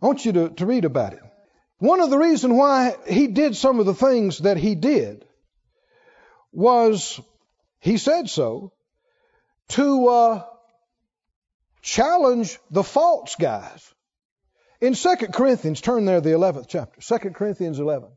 [0.01, 1.21] I want you to, to read about it.
[1.79, 5.25] One of the reasons why he did some of the things that he did
[6.51, 7.19] was,
[7.79, 8.73] he said so,
[9.69, 10.43] to uh,
[11.81, 13.93] challenge the false guys.
[14.81, 18.09] In 2 Corinthians, turn there, the 11th chapter, 2 Corinthians 11.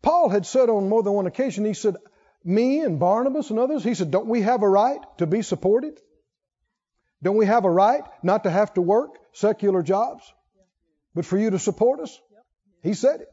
[0.00, 1.96] Paul had said on more than one occasion, he said,
[2.44, 5.98] me and Barnabas and others, he said, don't we have a right to be supported?
[7.22, 10.32] Don't we have a right not to have to work secular jobs,
[11.14, 12.20] but for you to support us?
[12.82, 13.28] He said it.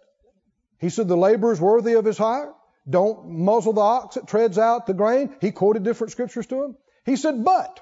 [0.80, 2.52] He said, the labor is worthy of his hire.
[2.90, 5.36] Don't muzzle the ox that treads out the grain.
[5.42, 6.78] He quoted different scriptures to him.
[7.06, 7.80] He said, but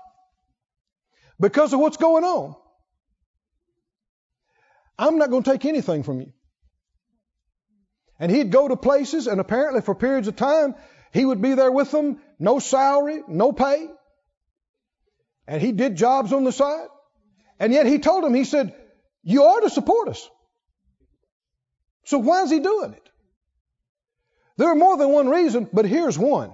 [1.39, 2.55] because of what's going on,
[4.97, 6.31] I'm not going to take anything from you.
[8.19, 10.75] And he'd go to places, and apparently for periods of time,
[11.11, 13.87] he would be there with them, no salary, no pay.
[15.47, 16.88] And he did jobs on the side.
[17.60, 18.75] And yet he told them, he said,
[19.23, 20.29] You are to support us.
[22.06, 23.10] So why is he doing it?
[24.58, 26.51] There are more than one reason, but here's one.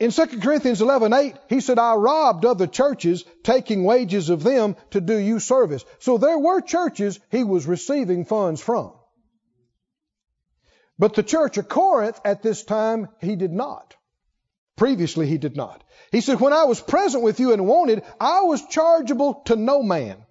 [0.00, 5.00] In 2 Corinthians 11:8, he said, I robbed other churches, taking wages of them to
[5.00, 5.84] do you service.
[6.00, 8.92] So there were churches he was receiving funds from.
[10.98, 13.94] But the church of Corinth at this time, he did not.
[14.76, 15.83] Previously, he did not.
[16.14, 19.82] He said, When I was present with you and wanted, I was chargeable to no
[19.82, 20.24] man.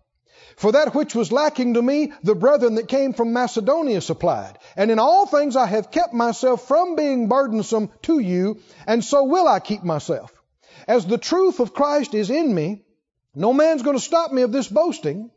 [0.56, 4.60] For that which was lacking to me, the brethren that came from Macedonia supplied.
[4.78, 9.26] And in all things I have kept myself from being burdensome to you, and so
[9.26, 10.32] will I keep myself.
[10.88, 12.86] As the truth of Christ is in me,
[13.36, 15.32] no man's going to stop me of this boasting.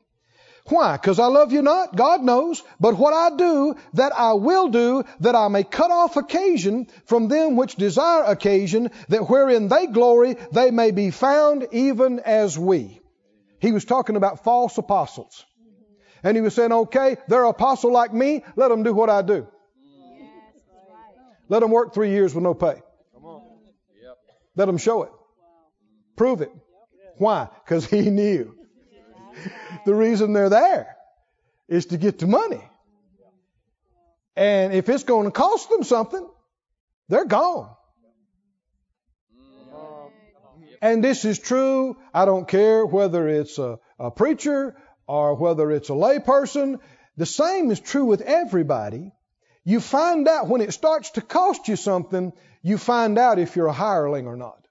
[0.69, 0.97] Why?
[0.97, 1.95] Because I love you not?
[1.95, 2.63] God knows.
[2.81, 7.29] But what I do, that I will do, that I may cut off occasion from
[7.29, 13.01] them which desire occasion, that wherein they glory, they may be found even as we.
[13.61, 15.45] He was talking about false apostles.
[16.25, 19.23] And he was saying, okay, they're an apostle like me, let them do what I
[19.23, 19.47] do.
[21.49, 22.83] Let them work three years with no pay.
[24.57, 25.11] Let them show it.
[26.17, 26.51] Prove it.
[27.19, 27.49] Why?
[27.65, 28.56] Because he knew
[29.87, 30.97] the reason they're there
[31.69, 32.63] is to get the money.
[34.37, 36.29] And if it's going to cost them something,
[37.09, 37.71] they're gone.
[40.83, 41.97] And this is true.
[42.13, 46.81] I don't care whether it's a, a preacher or whether it's a layperson.
[47.17, 49.13] The same is true with everybody.
[49.65, 53.67] You find out when it starts to cost you something, you find out if you're
[53.67, 54.67] a hireling or not.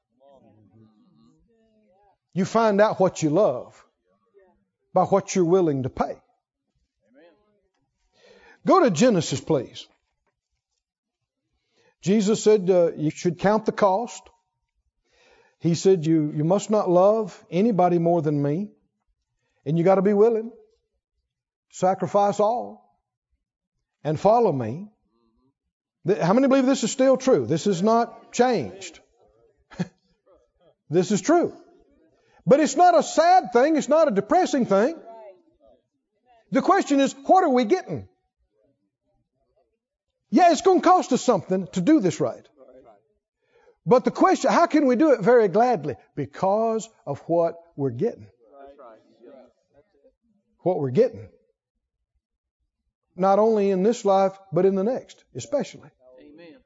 [2.34, 3.85] You find out what you love
[4.96, 6.16] by what you're willing to pay.
[8.66, 9.86] Go to Genesis, please.
[12.02, 14.24] Jesus said uh, you should count the cost.
[15.60, 18.70] He said you, you must not love anybody more than me.
[19.66, 20.52] And you got to be willing.
[21.72, 22.98] Sacrifice all
[24.04, 24.88] and follow me.
[26.22, 27.46] How many believe this is still true?
[27.46, 29.00] This is not changed.
[30.90, 31.54] this is true.
[32.46, 34.98] But it's not a sad thing, it's not a depressing thing.
[36.52, 38.08] The question is, what are we getting?
[40.30, 42.48] Yeah, it's going to cost us something to do this right.
[43.86, 45.96] But the question, how can we do it very gladly?
[46.16, 48.28] Because of what we're getting.
[50.60, 51.30] What we're getting.
[53.16, 55.90] Not only in this life, but in the next, especially.
[56.20, 56.58] Amen.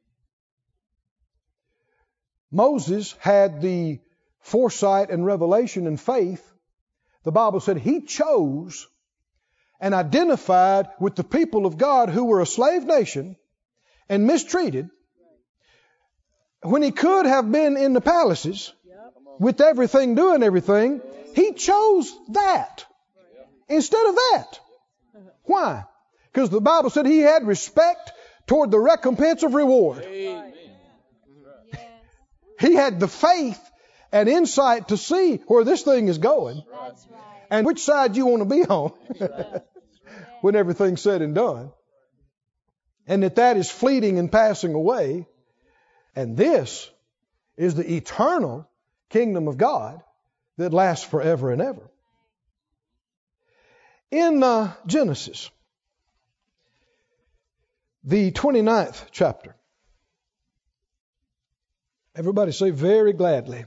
[2.51, 3.99] Moses had the
[4.39, 6.45] foresight and revelation and faith,
[7.23, 8.87] the Bible said he chose
[9.79, 13.35] and identified with the people of God who were a slave nation
[14.09, 14.89] and mistreated
[16.61, 18.73] when he could have been in the palaces
[19.39, 21.01] with everything doing everything,
[21.33, 22.85] he chose that
[23.69, 24.59] instead of that.
[25.43, 25.85] Why?
[26.31, 28.11] Because the Bible said he had respect
[28.47, 30.05] toward the recompense of reward.
[32.59, 33.59] he had the faith
[34.11, 36.93] and insight to see where this thing is going right.
[37.49, 38.91] and which side you want to be on
[40.41, 41.71] when everything's said and done.
[43.07, 45.27] And that that is fleeting and passing away.
[46.15, 46.89] And this
[47.57, 48.69] is the eternal
[49.09, 50.01] kingdom of God
[50.57, 51.89] that lasts forever and ever.
[54.11, 55.49] In uh, Genesis,
[58.03, 59.55] the 29th chapter,
[62.19, 63.63] Everybody say very gladly.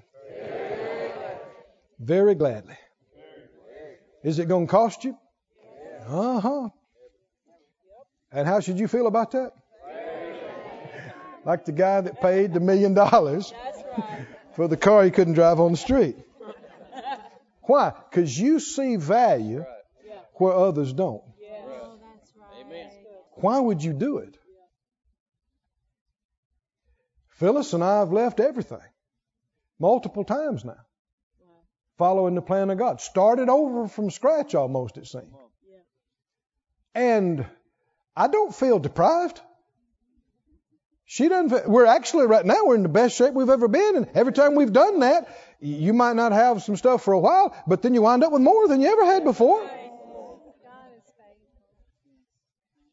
[2.02, 2.76] Very gladly.
[4.24, 5.16] Is it going to cost you?
[6.06, 6.68] Uh huh.
[8.32, 9.52] And how should you feel about that?
[11.44, 13.52] Like the guy that paid the million dollars
[14.54, 16.16] for the car he couldn't drive on the street.
[17.62, 17.92] Why?
[18.10, 19.64] Because you see value
[20.34, 21.22] where others don't.
[23.34, 24.36] Why would you do it?
[27.30, 28.78] Phyllis and I have left everything
[29.78, 30.78] multiple times now,
[31.98, 33.00] following the plan of God.
[33.00, 35.32] Started over from scratch almost, it seems.
[36.94, 37.46] And
[38.16, 39.40] I don't feel deprived.
[41.04, 41.68] She doesn't.
[41.68, 44.54] We're actually right now we're in the best shape we've ever been, and every time
[44.54, 45.28] we've done that,
[45.60, 48.42] you might not have some stuff for a while, but then you wind up with
[48.42, 49.62] more than you ever had before.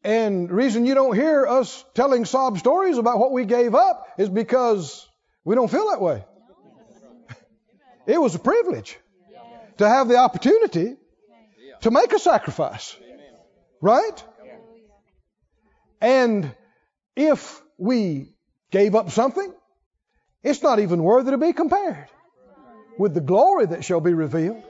[0.02, 4.06] And the reason you don't hear us telling sob stories about what we gave up
[4.18, 5.06] is because
[5.44, 6.24] we don't feel that way.
[8.10, 8.98] It was a privilege
[9.78, 10.96] to have the opportunity
[11.82, 12.96] to make a sacrifice.
[13.80, 14.24] Right?
[16.00, 16.52] And
[17.14, 18.34] if we
[18.72, 19.54] gave up something,
[20.42, 22.08] it's not even worthy to be compared
[22.98, 24.64] with the glory that shall be revealed.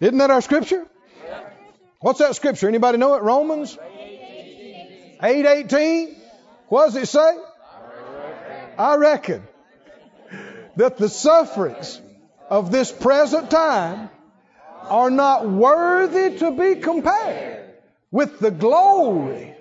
[0.00, 0.84] Isn't that our scripture?
[2.00, 2.66] What's that scripture?
[2.66, 3.22] Anybody know it?
[3.22, 3.78] Romans
[5.22, 6.16] 8:18.
[6.68, 7.38] What does it say?
[8.76, 9.46] I reckon
[10.76, 12.00] that the sufferings
[12.48, 14.10] of this present time
[14.82, 17.70] are not worthy to be compared
[18.10, 19.54] with the glory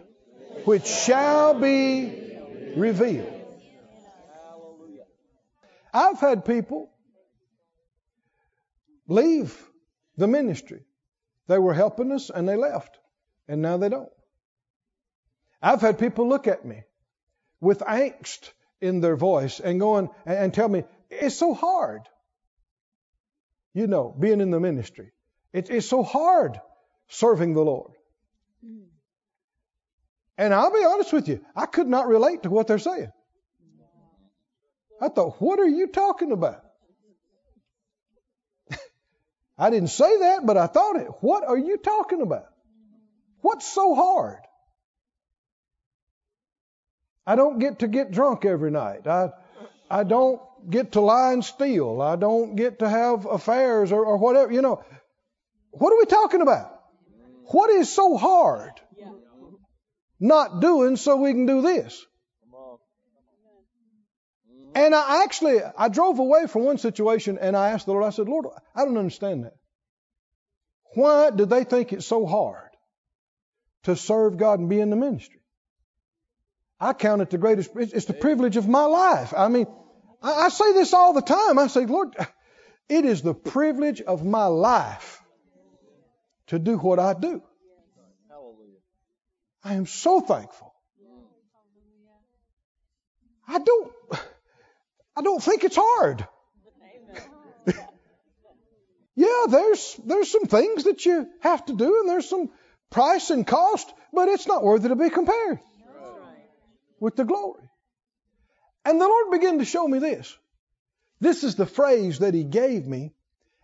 [0.66, 2.38] which shall be
[2.76, 3.34] revealed.
[5.93, 6.89] I've had people
[9.07, 9.57] leave
[10.18, 10.86] the ministry
[11.51, 12.97] they were helping us and they left.
[13.47, 14.09] And now they don't.
[15.62, 16.84] I've had people look at me
[17.59, 22.01] with angst in their voice and going and tell me, it's so hard.
[23.74, 25.12] You know, being in the ministry.
[25.53, 26.59] it's so hard
[27.07, 27.91] serving the Lord.
[30.38, 33.12] And I'll be honest with you, I could not relate to what they're saying.
[34.99, 36.64] I thought, what are you talking about?
[39.57, 41.07] I didn't say that, but I thought it.
[41.22, 42.45] What are you talking about?
[43.41, 44.39] What's so hard?
[47.26, 49.07] I don't get to get drunk every night.
[49.07, 49.30] I,
[49.89, 52.01] I don't get to lie and steal.
[52.01, 54.51] I don't get to have affairs or, or whatever.
[54.51, 54.84] You know,
[55.72, 56.80] what are we talking about?
[57.45, 58.74] What is so hard?
[60.20, 62.05] Not doing so we can do this.
[64.74, 68.12] And I actually, I drove away from one situation and I asked the Lord, I
[68.12, 68.45] said, Lord,
[68.76, 69.55] I don't understand that.
[70.93, 72.70] Why do they think it's so hard
[73.84, 75.41] to serve God and be in the ministry?
[76.80, 79.34] I count it the greatest, it's the privilege of my life.
[79.36, 79.68] I mean,
[80.22, 81.57] I, say this all the time.
[81.57, 82.15] I say, Lord,
[82.88, 85.22] it is the privilege of my life
[86.47, 87.41] to do what I do.
[89.63, 90.74] I am so thankful.
[93.47, 93.93] I don't,
[95.15, 96.26] I don't think it's hard.
[99.15, 102.49] yeah, there's there's some things that you have to do, and there's some
[102.89, 105.59] price and cost, but it's not worthy to be compared
[106.99, 107.70] with the glory.
[108.86, 110.36] And the Lord began to show me this.
[111.20, 113.14] This is the phrase that He gave me,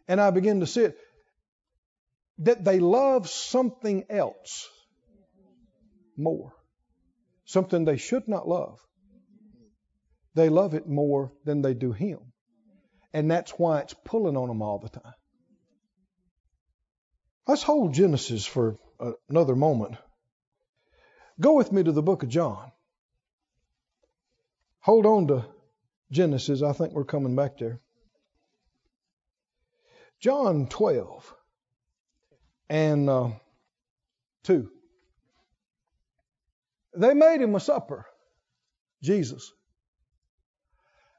[0.07, 0.97] and I began to see it.
[2.39, 4.69] That they love something else
[6.15, 6.53] more.
[7.45, 8.79] Something they should not love
[10.37, 12.19] they love it more than they do Him.
[13.11, 15.13] And that's why it's pulling on them all the time.
[17.47, 18.77] Let's hold Genesis for
[19.29, 19.95] another moment.
[21.39, 22.71] Go with me to the book of John.
[24.87, 25.45] Hold on to
[26.11, 26.61] Genesis.
[26.61, 27.81] I think we're coming back there.
[30.21, 31.35] John 12
[32.69, 33.31] and uh,
[34.45, 34.69] 2.
[36.95, 38.05] They made him a supper,
[39.03, 39.51] Jesus.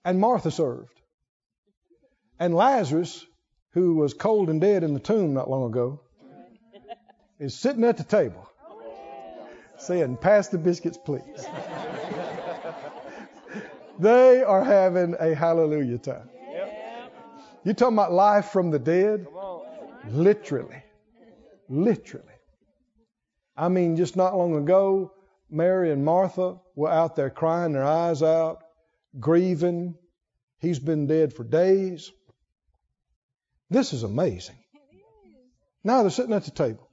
[0.03, 0.99] And Martha served.
[2.39, 3.23] And Lazarus,
[3.73, 6.01] who was cold and dead in the tomb not long ago,
[7.39, 8.51] is sitting at the table
[9.77, 11.47] saying, Pass the biscuits, please.
[13.99, 16.29] they are having a hallelujah time.
[17.65, 19.27] You talking about life from the dead?
[20.09, 20.83] Literally.
[21.69, 22.25] Literally.
[23.57, 25.13] I mean, just not long ago,
[25.51, 28.63] Mary and Martha were out there crying their eyes out,
[29.19, 29.97] grieving.
[30.61, 32.11] He's been dead for days.
[33.71, 34.57] This is amazing.
[35.85, 36.89] Now they're sitting at the table.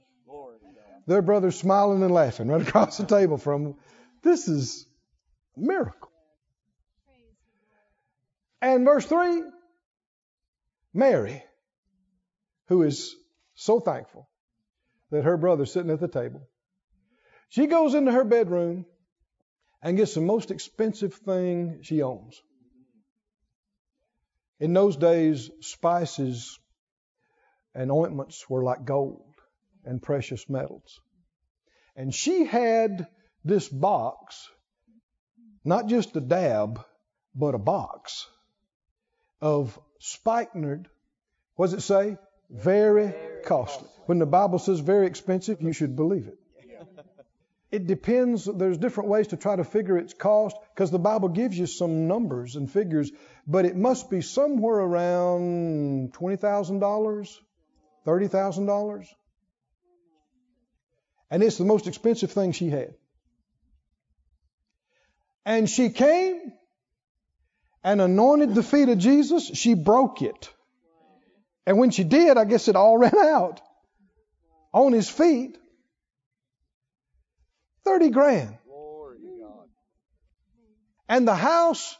[1.06, 3.74] Their brother's smiling and laughing right across the table from them.
[4.22, 4.86] This is
[5.56, 6.05] a miracle.
[8.60, 9.42] And verse 3
[10.94, 11.44] Mary,
[12.68, 13.14] who is
[13.54, 14.28] so thankful
[15.10, 16.48] that her brother's sitting at the table,
[17.48, 18.86] she goes into her bedroom
[19.82, 22.40] and gets the most expensive thing she owns.
[24.58, 26.58] In those days, spices
[27.74, 29.34] and ointments were like gold
[29.84, 30.98] and precious metals.
[31.94, 33.06] And she had
[33.44, 34.48] this box,
[35.62, 36.80] not just a dab,
[37.34, 38.26] but a box
[39.40, 40.88] of spikenard.
[41.54, 42.18] What does it say?
[42.50, 43.14] Very
[43.44, 43.88] costly.
[44.06, 46.38] When the Bible says very expensive, you should believe it.
[47.72, 48.44] It depends.
[48.44, 52.06] There's different ways to try to figure its cost because the Bible gives you some
[52.06, 53.10] numbers and figures,
[53.46, 57.38] but it must be somewhere around $20,000,
[58.06, 59.06] $30,000.
[61.28, 62.94] And it's the most expensive thing she had.
[65.44, 66.52] And she came
[67.86, 69.46] and anointed the feet of Jesus.
[69.46, 70.50] She broke it.
[71.66, 73.60] And when she did, I guess it all ran out
[74.72, 75.56] on his feet.
[77.84, 78.58] 30 grand.
[81.08, 81.96] And the house,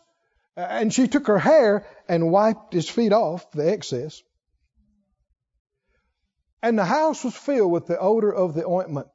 [0.57, 4.21] uh, and she took her hair and wiped his feet off, the excess.
[6.61, 9.07] And the house was filled with the odor of the ointment.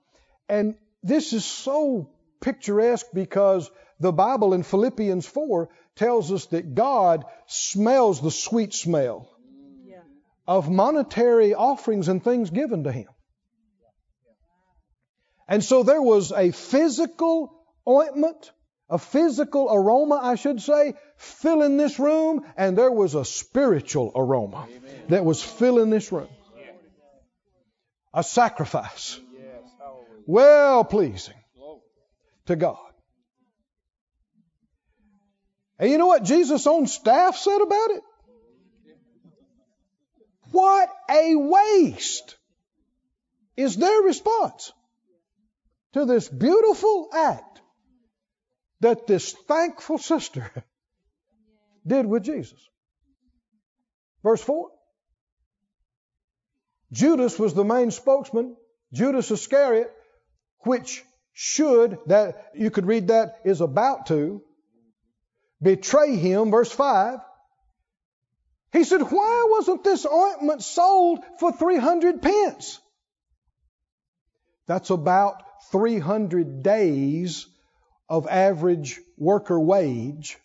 [0.47, 2.09] And this is so
[2.39, 3.69] picturesque because
[4.01, 9.29] the Bible in Philippians 4 tells us that God smells the sweet smell
[10.47, 13.07] of monetary offerings and things given to Him.
[15.47, 17.53] And so there was a physical
[17.87, 18.51] ointment,
[18.89, 24.67] a physical aroma, I should say, filling this room, and there was a spiritual aroma
[24.67, 25.03] Amen.
[25.09, 26.29] that was filling this room.
[28.13, 29.19] A sacrifice.
[30.25, 31.35] Well pleasing
[32.47, 32.90] to God.
[35.81, 38.03] And you know what Jesus' own staff said about it?
[40.51, 42.37] What a waste
[43.57, 44.71] is their response
[45.93, 47.61] to this beautiful act
[48.81, 50.51] that this thankful sister
[51.87, 52.59] did with Jesus.
[54.21, 54.69] Verse 4
[56.91, 58.55] Judas was the main spokesman,
[58.93, 59.91] Judas Iscariot,
[60.59, 61.03] which
[61.33, 64.43] should, that you could read that, is about to
[65.61, 66.51] betray him.
[66.51, 67.19] Verse 5.
[68.73, 72.79] He said, Why wasn't this ointment sold for 300 pence?
[74.67, 77.47] That's about 300 days
[78.07, 80.37] of average worker wage,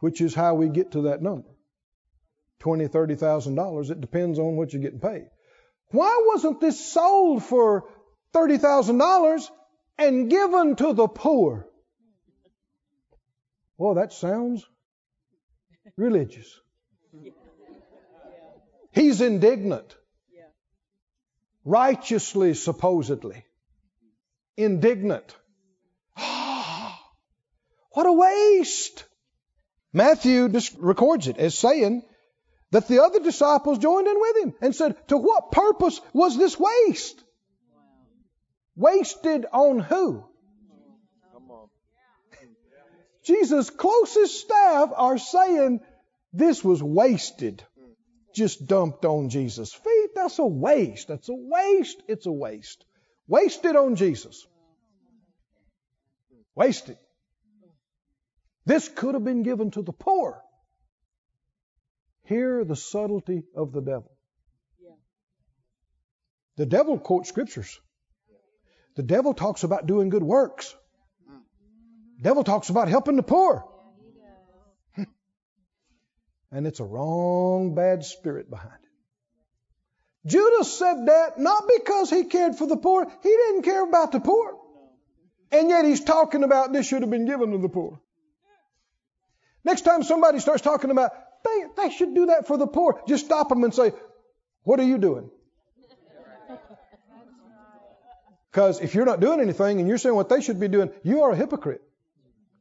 [0.00, 1.48] which is how we get to that number.
[2.58, 3.90] Twenty, thirty thousand dollars.
[3.90, 5.30] It depends on what you're getting paid.
[5.90, 7.84] Why wasn't this sold for
[8.32, 9.48] thirty thousand dollars
[9.96, 11.67] and given to the poor?
[13.78, 14.66] Well, that sounds
[15.96, 16.60] religious.
[18.92, 19.96] He's indignant.
[21.64, 23.44] Righteously, supposedly
[24.58, 25.36] indignant.
[26.16, 29.04] what a waste!
[29.92, 32.02] Matthew records it as saying
[32.72, 36.58] that the other disciples joined in with him and said, To what purpose was this
[36.58, 37.22] waste?
[38.76, 40.24] Wasted on who?
[43.28, 45.80] Jesus' closest staff are saying
[46.32, 47.62] this was wasted.
[48.34, 50.10] Just dumped on Jesus' feet.
[50.14, 51.08] That's a waste.
[51.08, 52.02] That's a waste.
[52.08, 52.84] It's a waste.
[53.26, 54.46] Wasted on Jesus.
[56.54, 56.96] Wasted.
[58.64, 60.42] This could have been given to the poor.
[62.24, 64.10] Hear the subtlety of the devil.
[66.56, 67.78] The devil quotes scriptures.
[68.96, 70.74] The devil talks about doing good works.
[72.20, 73.64] Devil talks about helping the poor.
[76.52, 80.28] and it's a wrong, bad spirit behind it.
[80.28, 83.06] Judas said that not because he cared for the poor.
[83.22, 84.58] He didn't care about the poor.
[85.50, 88.00] And yet he's talking about this should have been given to the poor.
[89.64, 91.12] Next time somebody starts talking about
[91.44, 93.92] they, they should do that for the poor, just stop them and say,
[94.64, 95.30] What are you doing?
[98.50, 101.22] Because if you're not doing anything and you're saying what they should be doing, you
[101.22, 101.82] are a hypocrite,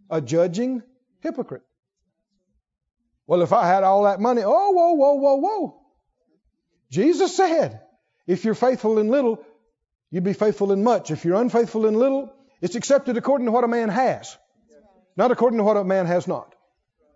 [0.10, 0.84] a judging
[1.22, 1.64] hypocrite.
[3.26, 5.82] Well, if I had all that money, oh, whoa, whoa, whoa, whoa.
[6.90, 7.82] Jesus said,
[8.26, 9.44] if you're faithful in little,
[10.12, 11.12] you'd be faithful in much.
[11.12, 14.38] If you're unfaithful in little, it's accepted according to what a man has,
[15.18, 16.56] not according to what a man has not.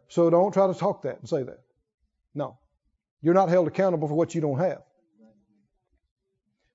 [0.09, 1.59] So don't try to talk that and say that.
[2.35, 2.57] No.
[3.21, 4.81] You're not held accountable for what you don't have.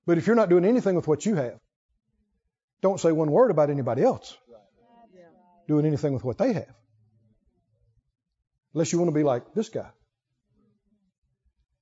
[0.07, 1.59] But if you're not doing anything with what you have,
[2.81, 4.35] don't say one word about anybody else
[5.67, 6.75] doing anything with what they have.
[8.73, 9.89] Unless you want to be like this guy.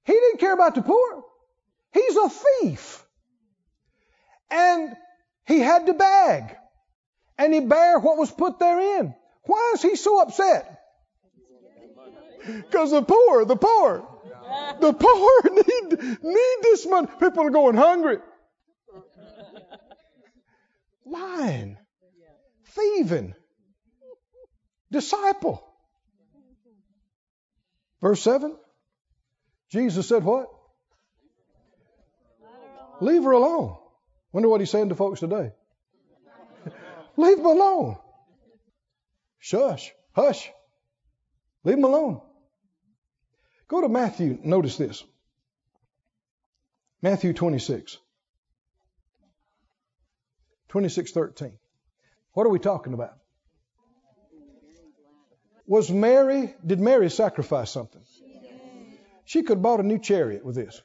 [0.06, 1.24] He didn't care about the poor.
[1.94, 3.04] He's a thief.
[4.52, 4.96] And
[5.46, 6.56] he had to bag.
[7.38, 9.14] And he bare what was put therein.
[9.44, 10.80] Why is he so upset?
[12.46, 14.08] Because the poor, the poor,
[14.80, 17.08] the poor need, need this money.
[17.20, 18.20] People are going hungry.
[21.06, 21.78] Lying.
[22.66, 23.36] Thieving.
[24.92, 25.64] Disciple.
[28.02, 28.56] Verse 7.
[29.70, 30.48] Jesus said what?
[33.02, 33.78] Leave her alone.
[34.32, 35.52] Wonder what he's saying to folks today.
[37.18, 37.98] Leave them alone.
[39.40, 39.92] Shush.
[40.14, 40.50] Hush.
[41.64, 42.22] Leave them alone.
[43.68, 44.38] Go to Matthew.
[44.44, 45.04] Notice this.
[47.02, 47.98] Matthew 26.
[50.70, 51.58] 26, 13.
[52.34, 53.18] What are we talking about?
[55.68, 58.02] Was Mary, did Mary sacrifice something?
[59.26, 60.82] She could have bought a new chariot with this.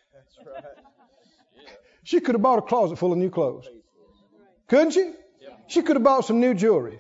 [2.05, 3.69] She could have bought a closet full of new clothes.
[4.69, 5.13] Couldn't she?
[5.69, 6.99] She could have bought some new jewelry.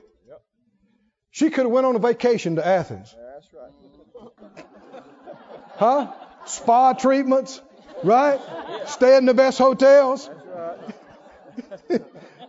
[1.30, 3.14] She could have went on a vacation to Athens.
[5.76, 6.12] Huh?
[6.44, 7.60] Spa treatments,
[8.04, 8.40] right?
[8.86, 10.28] Stay in the best hotels.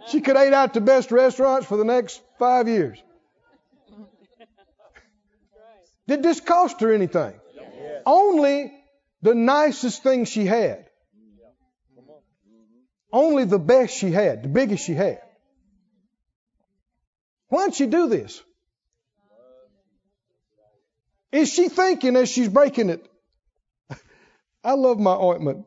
[0.08, 3.02] she could ate out the best restaurants for the next five years.
[6.12, 7.34] Did this cost her anything?
[8.06, 8.74] Only
[9.22, 10.90] the nicest thing she had.
[13.14, 15.22] Only the best she had, the biggest she had.
[17.48, 18.44] Why'd she do this?
[21.32, 23.08] Is she thinking as she's breaking it?
[24.66, 25.66] I love my ointment.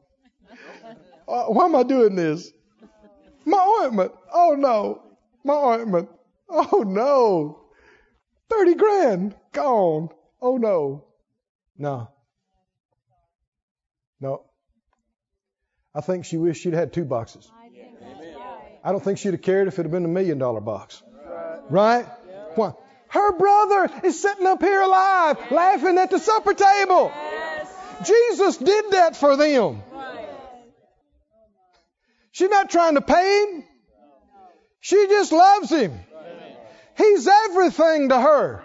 [1.26, 2.52] Uh, why am I doing this?
[3.46, 4.12] My ointment.
[4.30, 5.00] Oh no.
[5.42, 6.10] My ointment.
[6.50, 7.60] Oh no.
[8.50, 9.34] 30 grand.
[9.52, 10.10] Gone.
[10.44, 11.06] Oh no.
[11.78, 12.10] No.
[14.20, 14.42] No.
[15.94, 17.50] I think she wished she'd had two boxes.
[18.84, 21.02] I don't think she'd have cared if it had been a million dollar box.
[21.70, 22.04] Right?
[22.56, 22.74] Why?
[23.08, 27.10] Her brother is sitting up here alive, laughing at the supper table.
[28.04, 29.82] Jesus did that for them.
[32.32, 33.64] She's not trying to pay him.
[34.80, 35.98] She just loves him.
[36.98, 38.63] He's everything to her.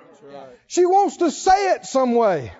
[0.67, 2.51] She wants to say it some way.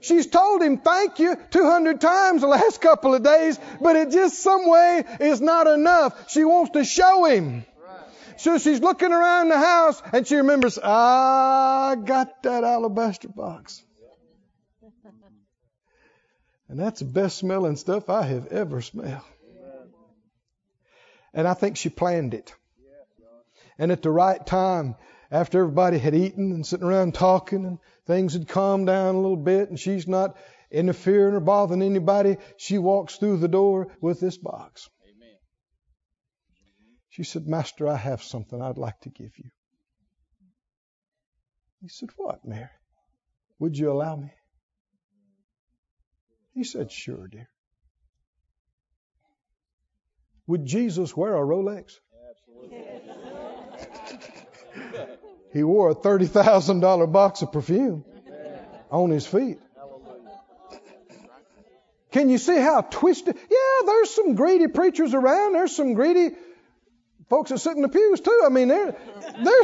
[0.00, 4.38] She's told him thank you 200 times the last couple of days, but it just
[4.40, 6.30] some way is not enough.
[6.30, 7.64] She wants to show him.
[8.36, 13.82] So she's looking around the house and she remembers, I got that alabaster box.
[16.68, 19.22] And that's the best smelling stuff I have ever smelled.
[21.32, 22.52] And I think she planned it.
[23.78, 24.96] And at the right time,
[25.30, 29.36] after everybody had eaten and sitting around talking and things had calmed down a little
[29.36, 30.36] bit and she's not
[30.70, 34.88] interfering or bothering anybody, she walks through the door with this box.
[35.04, 35.36] Amen.
[37.08, 39.50] She said, Master, I have something I'd like to give you.
[41.80, 42.68] He said, What, Mary?
[43.58, 44.30] Would you allow me?
[46.52, 47.48] He said, Sure, dear.
[50.46, 51.94] Would Jesus wear a Rolex?
[52.30, 52.84] Absolutely.
[55.52, 58.04] He wore a $30,000 box of perfume
[58.90, 59.58] on his feet.
[62.12, 63.36] Can you see how twisted?
[63.36, 65.52] Yeah, there's some greedy preachers around.
[65.52, 66.30] There's some greedy
[67.28, 68.42] folks that sit in the pews too.
[68.44, 68.96] I mean, there,
[69.44, 69.62] there,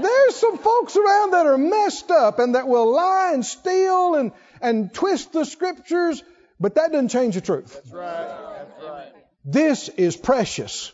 [0.00, 4.32] there's some folks around that are messed up and that will lie and steal and,
[4.62, 6.22] and twist the scriptures,
[6.58, 7.74] but that doesn't change the truth.
[7.74, 8.26] That's right.
[8.26, 9.12] That's right.
[9.44, 10.92] This is precious.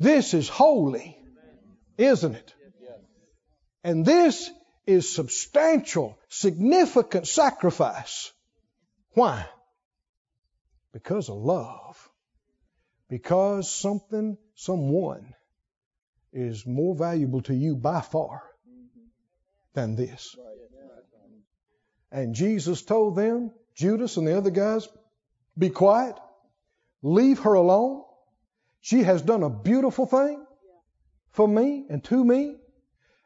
[0.00, 1.19] This is holy,
[2.00, 2.54] isn't it?
[3.84, 4.50] And this
[4.86, 8.32] is substantial, significant sacrifice.
[9.12, 9.46] Why?
[10.92, 12.08] Because of love.
[13.08, 15.34] Because something, someone
[16.32, 18.42] is more valuable to you by far
[19.74, 20.36] than this.
[22.12, 24.88] And Jesus told them, Judas and the other guys,
[25.56, 26.16] be quiet,
[27.02, 28.04] leave her alone.
[28.80, 30.44] She has done a beautiful thing
[31.32, 32.56] for me and to me.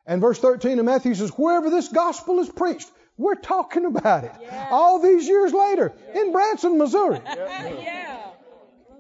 [0.07, 4.33] And verse 13 of Matthew says, wherever this gospel is preached, we're talking about it.
[4.43, 4.69] Yeah.
[4.71, 6.21] All these years later yeah.
[6.21, 7.21] in Branson, Missouri.
[7.25, 8.21] yeah.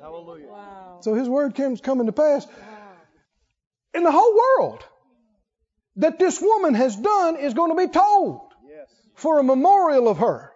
[0.00, 0.46] Hallelujah.
[0.46, 0.98] Wow.
[1.00, 2.46] So his word comes coming to pass.
[2.46, 2.52] Wow.
[3.94, 4.84] In the whole world
[5.96, 8.88] that this woman has done is going to be told yes.
[9.14, 10.52] for a memorial of her.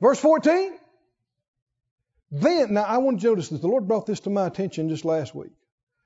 [0.00, 0.72] Verse 14.
[2.32, 4.88] Then, now I want you to notice that the Lord brought this to my attention
[4.88, 5.52] just last week.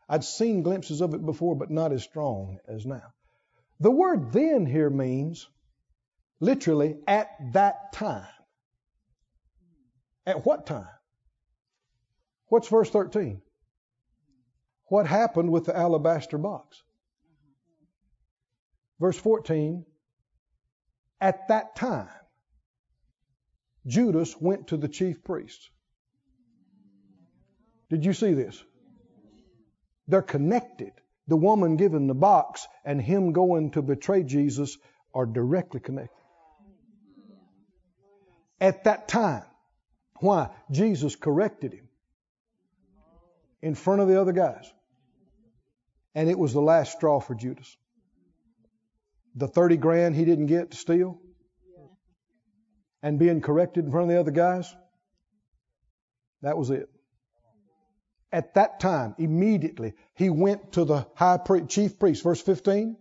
[0.08, 3.12] I'd seen glimpses of it before, but not as strong as now.
[3.80, 5.48] The word then here means
[6.40, 8.28] Literally, at that time.
[10.26, 10.88] At what time?
[12.48, 13.40] What's verse 13?
[14.88, 16.82] What happened with the alabaster box?
[19.00, 19.84] Verse 14,
[21.20, 22.10] at that time,
[23.86, 25.68] Judas went to the chief priests.
[27.90, 28.62] Did you see this?
[30.08, 30.92] They're connected.
[31.28, 34.76] The woman giving the box and him going to betray Jesus
[35.14, 36.10] are directly connected.
[38.60, 39.44] At that time.
[40.20, 40.50] Why?
[40.70, 41.88] Jesus corrected him
[43.62, 44.70] in front of the other guys.
[46.14, 47.76] And it was the last straw for Judas.
[49.34, 51.18] The 30 grand he didn't get to steal
[53.02, 54.74] and being corrected in front of the other guys.
[56.42, 56.88] That was it.
[58.34, 62.96] At that time, immediately, he went to the high priest, chief priest, verse 15,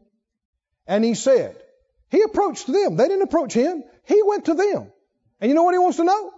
[0.86, 1.58] and he said,
[2.12, 2.98] he approached them.
[2.98, 3.84] They didn't approach him.
[4.06, 4.92] He went to them.
[5.42, 6.32] And you know what he wants to know?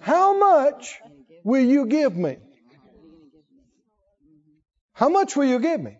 [0.00, 0.98] How much
[1.44, 2.38] will you give me?
[4.92, 5.96] How much will you give me?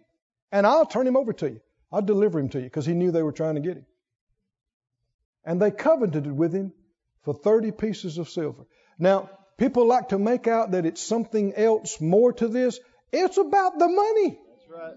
[0.50, 1.60] And I'll turn him over to you.
[1.92, 3.86] I'll deliver him to you because he knew they were trying to get him.
[5.44, 6.72] And they covenanted with him
[7.22, 8.64] for 30 pieces of silver.
[8.98, 12.80] Now, people like to make out that it's something else more to this.
[13.12, 14.38] It's about the money.
[14.48, 14.94] That's right.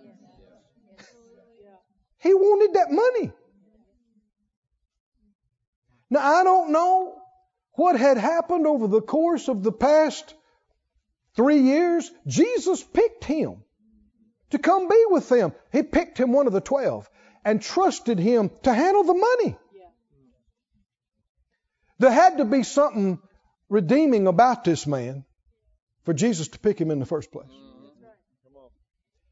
[2.19, 3.31] he wanted that money.
[6.09, 7.21] Now, I don't know
[7.73, 10.33] what had happened over the course of the past
[11.35, 12.11] three years.
[12.27, 13.63] Jesus picked him
[14.51, 15.53] to come be with them.
[15.71, 17.09] He picked him one of the twelve
[17.43, 19.57] and trusted him to handle the money.
[21.97, 23.19] There had to be something
[23.71, 25.23] redeeming about this man
[26.03, 27.49] for Jesus to pick him in the first place.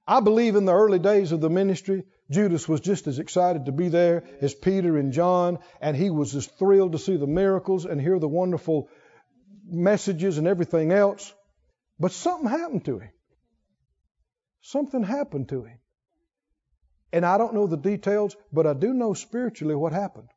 [0.07, 3.71] I believe in the early days of the ministry, Judas was just as excited to
[3.71, 7.85] be there as Peter and John, and he was as thrilled to see the miracles
[7.85, 8.89] and hear the wonderful
[9.67, 11.31] messages and everything else.
[11.99, 13.11] But something happened to him.
[14.61, 15.79] Something happened to him.
[17.11, 20.29] And I don't know the details, but I do know spiritually what happened.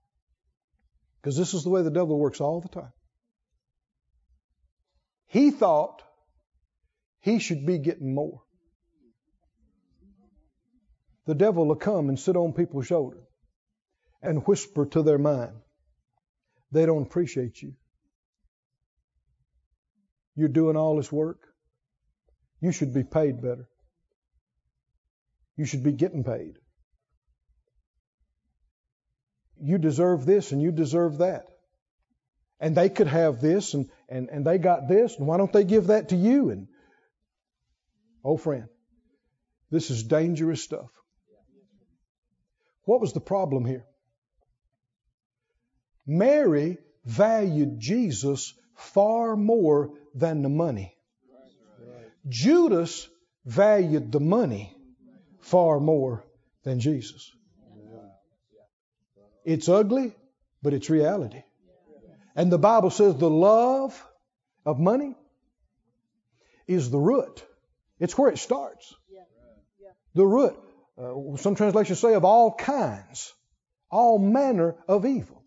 [1.21, 2.93] Because this is the way the devil works all the time.
[5.33, 6.03] He thought
[7.21, 8.43] he should be getting more.
[11.25, 13.23] The devil will come and sit on people's shoulder
[14.21, 15.55] and whisper to their mind,
[16.71, 17.73] they don't appreciate you.
[20.37, 21.41] You're doing all this work.
[22.61, 23.71] You should be paid better.
[25.57, 26.59] You should be getting paid.
[29.63, 31.47] You deserve this and you deserve that.
[32.61, 35.65] And they could have this and, and, and they got this, and why don't they
[35.65, 36.51] give that to you?
[36.51, 36.69] And
[38.25, 38.69] oh friend,
[39.71, 40.91] this is dangerous stuff.
[42.85, 43.87] What was the problem here?
[46.07, 50.95] Mary valued Jesus far more than the money.
[52.29, 53.09] Judas
[53.47, 54.77] valued the money
[55.41, 56.25] far more
[56.65, 57.31] than Jesus.
[59.45, 60.13] It's ugly,
[60.63, 61.43] but it's reality.
[62.35, 64.07] And the Bible says the love
[64.65, 65.15] of money
[66.67, 67.45] is the root.
[67.99, 68.95] It's where it starts.
[70.15, 70.59] The root.
[70.99, 73.33] Uh, some translations say of all kinds,
[73.91, 75.43] all manner of evil.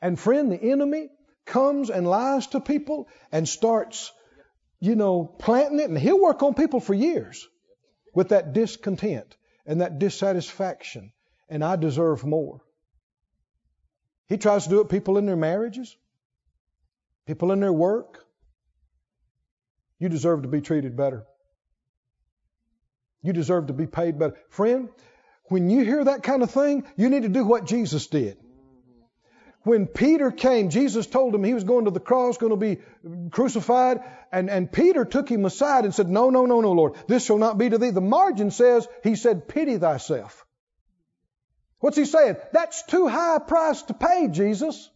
[0.00, 1.10] And friend, the enemy
[1.44, 4.12] comes and lies to people and starts,
[4.80, 7.46] you know, planting it, and he'll work on people for years
[8.14, 9.36] with that discontent
[9.66, 11.12] and that dissatisfaction,
[11.48, 12.60] and I deserve more.
[14.28, 15.96] He tries to do it people in their marriages,
[17.26, 18.24] people in their work.
[19.98, 21.26] You deserve to be treated better.
[23.22, 24.36] You deserve to be paid better.
[24.50, 24.88] Friend,
[25.46, 28.38] when you hear that kind of thing, you need to do what Jesus did.
[29.62, 32.78] When Peter came, Jesus told him he was going to the cross, going to be
[33.30, 34.00] crucified,
[34.30, 37.38] and, and Peter took him aside and said, No, no, no, no, Lord, this shall
[37.38, 37.90] not be to thee.
[37.90, 40.46] The margin says, He said, Pity thyself.
[41.80, 42.36] What's he saying?
[42.52, 44.90] That's too high a price to pay, Jesus.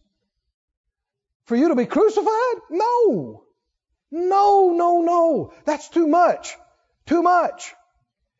[1.45, 2.55] For you to be crucified?
[2.69, 3.43] No.
[4.11, 5.53] No, no, no.
[5.65, 6.55] That's too much.
[7.05, 7.73] Too much.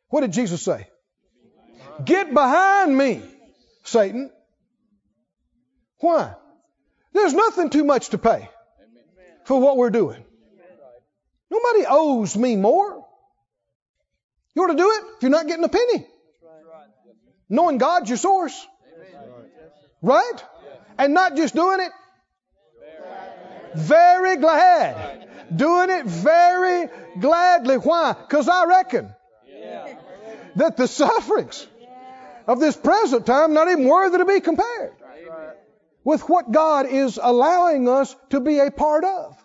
[0.09, 0.87] What did Jesus say?
[2.03, 3.21] Get behind me,
[3.83, 4.31] Satan.
[5.99, 6.35] Why?
[7.13, 8.49] There's nothing too much to pay
[9.45, 10.23] for what we're doing.
[11.49, 13.05] Nobody owes me more.
[14.55, 16.07] You ought to do it if you're not getting a penny
[17.53, 18.67] knowing God's your source.
[20.01, 20.43] Right?
[20.97, 21.91] And not just doing it
[23.75, 25.29] very glad.
[25.55, 26.89] Doing it very
[27.19, 27.77] gladly.
[27.77, 28.13] Why?
[28.13, 29.13] Because I reckon
[30.55, 31.67] that the sufferings
[32.47, 34.91] of this present time not even worthy to be compared
[36.03, 39.37] with what God is allowing us to be a part of.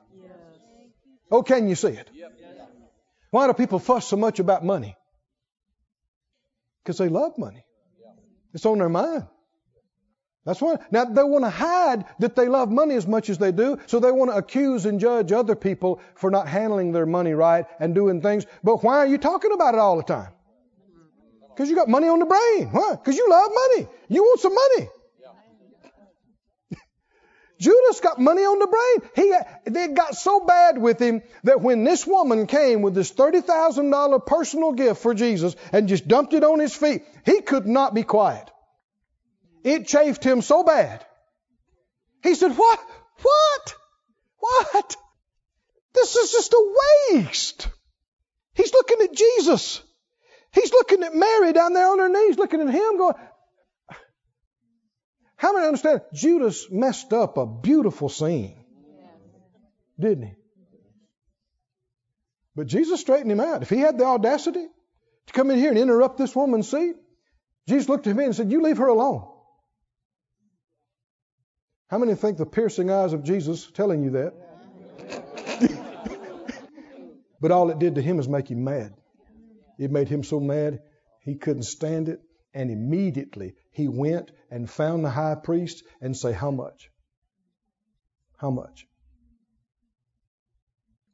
[1.31, 2.11] Oh, can you see it?
[3.31, 4.97] Why do people fuss so much about money?
[6.83, 7.65] Because they love money.
[8.59, 9.25] It's on their mind.
[10.45, 10.79] That's why.
[10.91, 14.01] Now, they want to hide that they love money as much as they do, so
[14.01, 17.95] they want to accuse and judge other people for not handling their money right and
[17.95, 18.47] doing things.
[18.65, 20.33] But why are you talking about it all the time?
[21.51, 22.69] Because you got money on the brain.
[22.73, 22.97] Why?
[22.97, 23.89] Because you love money.
[24.09, 24.89] You want some money.
[27.59, 29.11] Judas got money on the brain.
[29.17, 33.41] He they got so bad with him that when this woman came with this thirty
[33.41, 37.67] thousand dollar personal gift for Jesus and just dumped it on his feet, he could
[37.67, 38.49] not be quiet.
[39.65, 41.05] It chafed him so bad.
[42.23, 42.81] He said, What?
[43.23, 43.75] What?
[44.39, 44.97] What?
[45.95, 46.75] This is just a
[47.13, 47.69] waste.
[48.55, 49.83] He's looking at Jesus.
[50.53, 53.15] He's looking at Mary down there on her knees, looking at him, going,
[55.39, 56.03] How many understand?
[56.13, 58.57] Judas messed up a beautiful scene,
[59.99, 60.35] didn't he?
[62.57, 63.63] But Jesus straightened him out.
[63.63, 64.67] If he had the audacity
[65.27, 66.97] to come in here and interrupt this woman's seat,
[67.69, 69.29] Jesus looked at me and said, You leave her alone.
[71.87, 74.35] How many think the piercing eyes of Jesus telling you that?
[77.41, 78.93] but all it did to him is make him mad.
[79.79, 80.81] It made him so mad
[81.23, 82.21] he couldn't stand it.
[82.53, 86.91] And immediately he went and found the high priest and say, How much?
[88.37, 88.87] How much?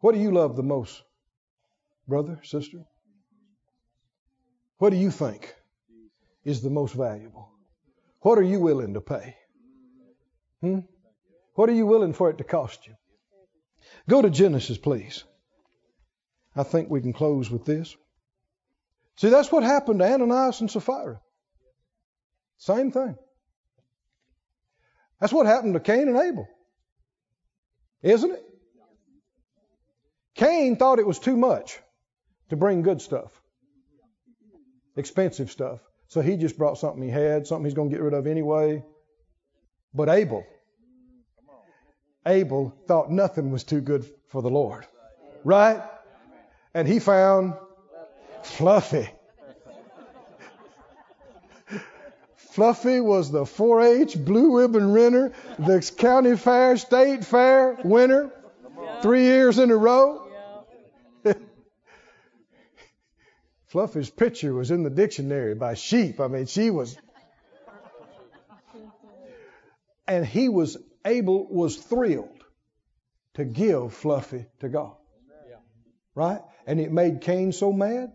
[0.01, 1.03] What do you love the most,
[2.07, 2.85] brother, sister?
[4.79, 5.55] What do you think
[6.45, 7.49] is the most valuable?
[8.21, 9.37] What are you willing to pay?
[10.61, 10.81] Hmm?
[11.55, 12.95] What are you willing for it to cost you?
[14.09, 15.25] Go to Genesis, please.
[16.57, 17.97] I think we can close with this.
[19.17, 21.21] See, that's what happened to Ananias and Sapphira.
[22.59, 23.17] Same thing.
[25.25, 26.47] That's what happened to Cain and Abel.
[28.03, 28.45] Isn't it?
[30.35, 31.79] Cain thought it was too much
[32.51, 33.33] to bring good stuff,
[34.99, 35.81] expensive stuff.
[36.09, 38.85] So he just brought something he had, something he's going to get rid of anyway.
[39.95, 40.45] But Abel,
[42.27, 44.87] Abel thought nothing was too good for the Lord.
[45.43, 45.83] Right?
[46.75, 47.55] And he found
[48.43, 49.09] Fluffy.
[52.55, 58.31] Fluffy was the 4 H blue ribbon winner, the county fair, state fair winner,
[59.03, 60.25] three years in a row.
[63.67, 66.21] Fluffy's picture was in the dictionary by sheep.
[66.21, 66.97] I mean, she was.
[70.07, 72.45] And he was Abel was thrilled
[73.35, 74.95] to give Fluffy to God.
[76.15, 76.41] Right?
[76.69, 78.13] And it made Cain so mad.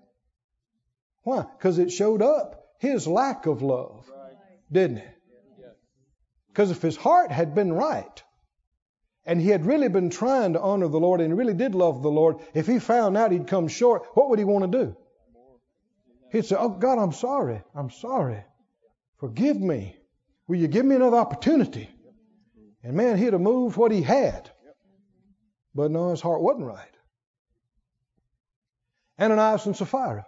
[1.24, 1.46] Why?
[1.58, 4.10] Because it showed up his lack of love,
[4.72, 5.16] didn't it?
[6.48, 8.24] Because if his heart had been right,
[9.26, 12.10] and he had really been trying to honor the Lord and really did love the
[12.10, 14.96] Lord, if he found out he'd come short, what would he want to do?
[16.32, 17.62] He'd say, Oh, God, I'm sorry.
[17.76, 18.44] I'm sorry.
[19.20, 19.98] Forgive me.
[20.48, 21.90] Will you give me another opportunity?
[22.84, 24.50] And man, he'd have moved what he had.
[25.76, 26.88] But no, his heart wasn't right.
[29.20, 30.26] Ananias and Sapphira.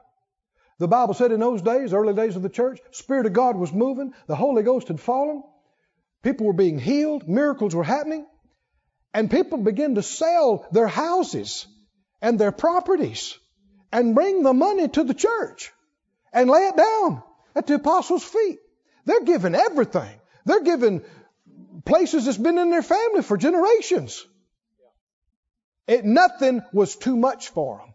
[0.82, 3.72] The Bible said in those days, early days of the church, Spirit of God was
[3.72, 5.44] moving, the Holy Ghost had fallen,
[6.24, 8.26] people were being healed, miracles were happening,
[9.14, 11.68] and people began to sell their houses
[12.20, 13.38] and their properties
[13.92, 15.72] and bring the money to the church
[16.34, 17.22] and lay it down
[17.56, 18.58] at the apostles' feet.
[19.06, 20.20] They're giving everything.
[20.46, 21.04] They're giving
[21.86, 24.26] places that's been in their family for generations.
[25.86, 27.94] It, nothing was too much for them.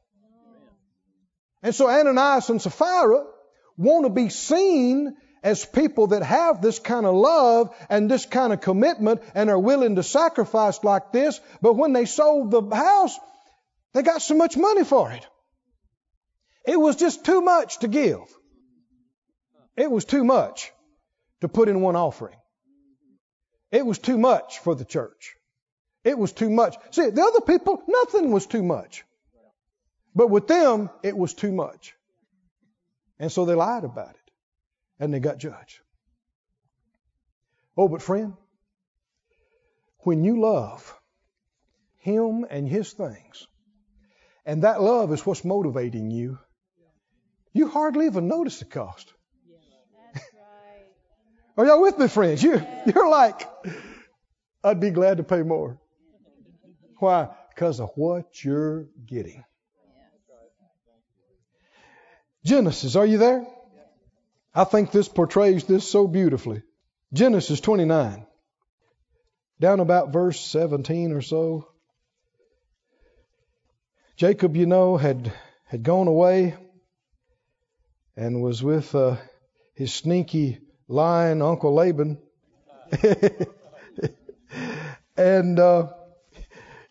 [1.67, 3.25] And so Ananias and Sapphira
[3.77, 8.53] want to be seen as people that have this kind of love and this kind
[8.53, 11.41] of commitment and are willing to sacrifice like this.
[11.61, 13.19] But when they sold the house,
[13.95, 15.27] they got so much money for it.
[16.65, 18.23] It was just too much to give.
[19.77, 20.71] It was too much
[21.41, 22.39] to put in one offering.
[23.73, 25.35] It was too much for the church.
[26.05, 26.77] It was too much.
[26.93, 29.03] See, the other people, nothing was too much.
[30.17, 31.95] But with them, it was too much.
[33.19, 34.31] And so they lied about it.
[34.99, 35.79] And they got judged.
[37.77, 38.33] Oh, but friend,
[39.99, 40.99] when you love
[41.99, 43.47] Him and His things,
[44.47, 46.39] and that love is what's motivating you,
[47.53, 49.13] you hardly even notice the cost.
[51.59, 52.43] Are y'all with me, friends?
[52.43, 53.47] You, you're like,
[54.65, 55.79] I'd be glad to pay more.
[56.99, 57.29] Why?
[57.51, 59.45] Because of what you're getting.
[62.47, 63.45] Genesis, are you there?
[64.55, 66.63] I think this portrays this so beautifully.
[67.13, 68.25] Genesis 29.
[69.59, 71.67] down about verse 17 or so.
[74.17, 75.33] Jacob, you know, had
[75.65, 76.55] had gone away
[78.17, 79.17] and was with uh,
[79.75, 82.17] his sneaky lying Uncle Laban.
[85.17, 85.89] and uh,
[86.37, 86.43] you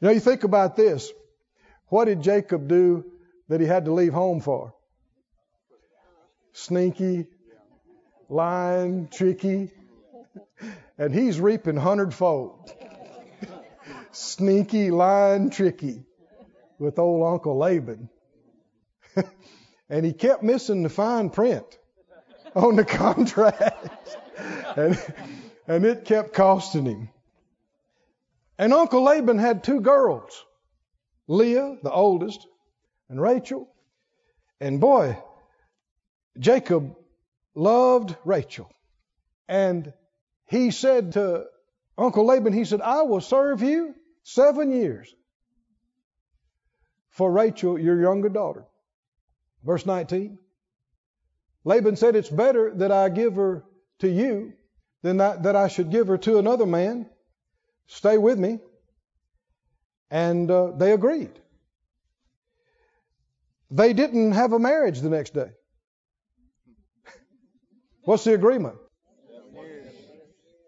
[0.01, 1.09] know, you think about this.
[1.87, 3.05] What did Jacob do
[3.47, 4.74] that he had to leave home for?
[6.57, 7.27] Sneaky,
[8.29, 9.71] lying, tricky,
[10.97, 12.71] and he's reaping hundredfold.
[14.11, 16.05] Sneaky, lying, tricky
[16.79, 18.07] with old Uncle Laban.
[19.89, 21.65] and he kept missing the fine print
[22.55, 24.17] on the contract.
[24.77, 24.97] and,
[25.67, 27.09] and it kept costing him.
[28.57, 30.45] And Uncle Laban had two girls
[31.27, 32.47] Leah, the oldest,
[33.09, 33.67] and Rachel.
[34.61, 35.17] And boy,
[36.37, 36.95] Jacob
[37.53, 38.69] loved Rachel.
[39.47, 39.93] And
[40.47, 41.45] he said to
[41.97, 45.13] Uncle Laban, he said, I will serve you seven years
[47.09, 48.65] for Rachel, your younger daughter.
[49.63, 50.37] Verse 19.
[51.63, 53.63] Laban said, It's better that I give her
[53.99, 54.53] to you
[55.01, 57.07] than that, I should give her to another man.
[57.87, 58.59] Stay with me.
[60.09, 61.31] And uh, they agreed.
[63.71, 65.51] They didn't have a marriage the next day.
[68.05, 68.77] What's the agreement?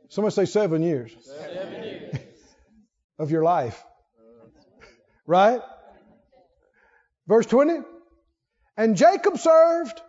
[0.10, 1.16] Somebody say seven years.
[1.22, 2.16] Seven years.
[3.20, 3.84] of your life.
[5.26, 5.62] Right?
[7.28, 7.80] Verse 20.
[8.78, 10.02] And Jacob served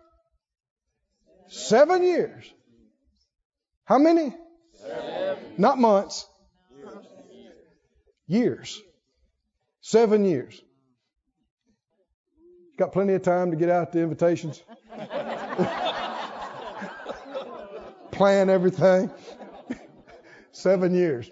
[1.47, 2.51] seven years.
[3.85, 4.33] How many?
[4.75, 5.37] Seven.
[5.57, 6.27] Not months.
[8.27, 8.81] Years.
[9.81, 10.59] Seven years.
[12.77, 14.61] Got plenty of time to get out the invitations.
[18.19, 19.09] Plan everything.
[20.51, 21.31] Seven years.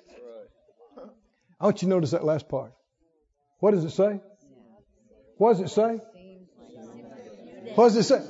[1.59, 2.71] I want you to notice that last part.
[3.59, 4.21] What does it say?
[5.35, 5.99] What does it say?
[7.75, 8.21] What does it say?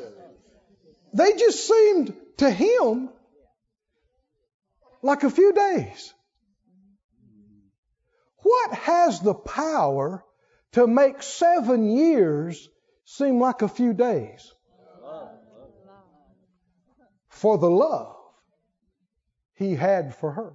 [1.14, 3.10] They just seemed to him
[5.04, 6.12] like a few days.
[8.38, 10.24] What has the power
[10.72, 12.68] to make seven years
[13.06, 14.52] seem like a few days?
[17.30, 18.17] For the love
[19.58, 20.54] he had for her.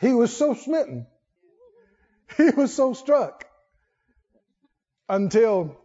[0.00, 1.06] He was so smitten.
[2.36, 3.46] He was so struck
[5.08, 5.76] until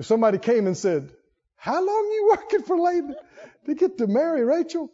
[0.00, 1.10] somebody came and said,
[1.56, 3.16] How long you working for Laban
[3.66, 4.90] to get to marry Rachel?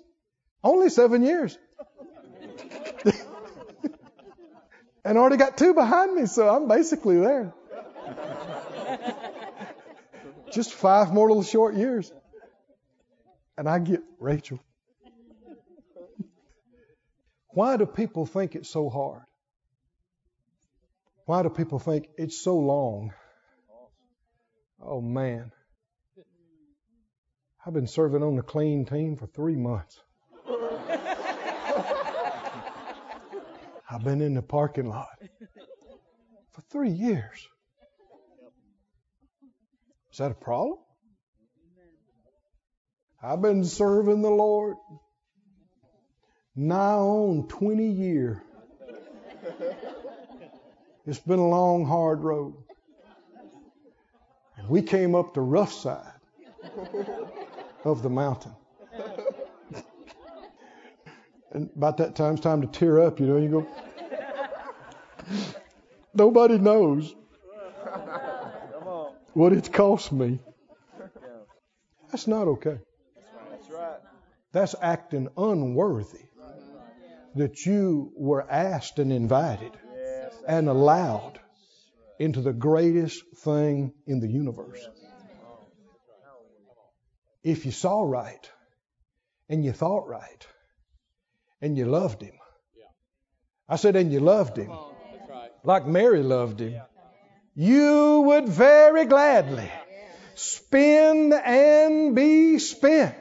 [0.64, 1.56] Only seven years.
[5.04, 7.52] and already got two behind me, so I'm basically there.
[10.52, 12.10] Just five more little short years.
[13.58, 14.60] And I get Rachel.
[17.56, 19.22] Why do people think it's so hard?
[21.24, 23.14] Why do people think it's so long?
[24.78, 25.50] Oh man.
[27.64, 29.98] I've been serving on the clean team for three months.
[33.90, 35.08] I've been in the parking lot
[36.52, 37.48] for three years.
[40.12, 40.76] Is that a problem?
[43.22, 44.76] I've been serving the Lord
[46.56, 48.42] nigh on 20 year.
[51.06, 52.54] It's been a long, hard road.
[54.56, 56.12] And we came up the rough side
[57.84, 58.52] of the mountain.
[61.52, 63.36] And about that time, it's time to tear up, you know.
[63.36, 63.66] You go,
[66.14, 67.14] nobody knows
[69.32, 70.40] what it's cost me.
[72.10, 72.78] That's not okay.
[74.52, 76.26] That's acting unworthy
[77.36, 79.72] that you were asked and invited
[80.48, 81.38] and allowed
[82.18, 84.86] into the greatest thing in the universe.
[87.44, 88.50] If you saw right
[89.48, 90.46] and you thought right
[91.60, 92.34] and you loved him.
[93.68, 94.70] I said, and you loved him.
[95.64, 96.80] Like Mary loved him,
[97.54, 99.70] you would very gladly
[100.34, 103.14] spend and be spent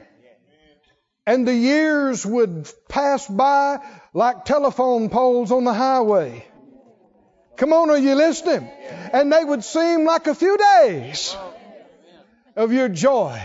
[1.25, 3.79] and the years would pass by
[4.13, 6.45] like telephone poles on the highway.
[7.57, 8.69] Come on, are you listening?
[9.13, 11.35] And they would seem like a few days
[12.55, 13.41] of your joy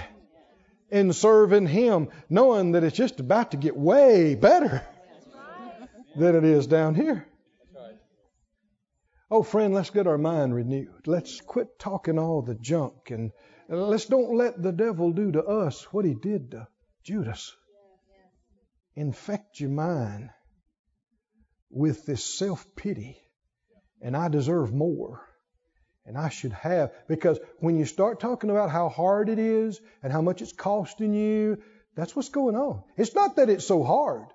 [0.91, 4.85] in serving Him, knowing that it's just about to get way better
[6.17, 7.27] than it is down here.
[9.31, 11.07] Oh, friend, let's get our mind renewed.
[11.07, 13.31] Let's quit talking all the junk and
[13.69, 16.67] let's don't let the devil do to us what he did to
[17.05, 17.55] Judas
[19.01, 20.29] infect your mind
[21.71, 23.17] with this self pity,
[24.03, 25.27] and I deserve more.
[26.07, 30.13] And I should have, because when you start talking about how hard it is and
[30.13, 31.63] how much it's costing you,
[31.95, 32.83] that's what's going on.
[32.97, 34.27] It's not that it's so hard,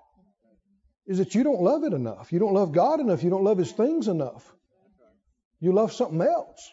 [1.06, 2.32] is that you don't love it enough.
[2.32, 3.24] You don't love God enough.
[3.24, 4.50] You don't love His things enough.
[5.60, 6.72] You love something else.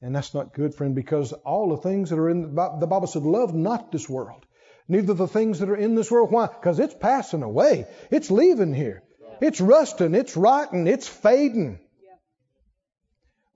[0.00, 3.22] And that's not good, friend, because all the things that are in the Bible said,
[3.22, 4.44] love not this world,
[4.88, 6.30] neither the things that are in this world.
[6.30, 6.46] Why?
[6.46, 7.86] Because it's passing away.
[8.10, 9.02] It's leaving here.
[9.40, 10.14] It's rusting.
[10.14, 10.86] It's rotting.
[10.86, 11.78] It's fading.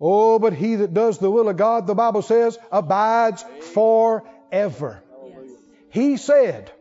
[0.00, 5.02] Oh, but he that does the will of God, the Bible says, abides forever.
[5.90, 6.72] He said,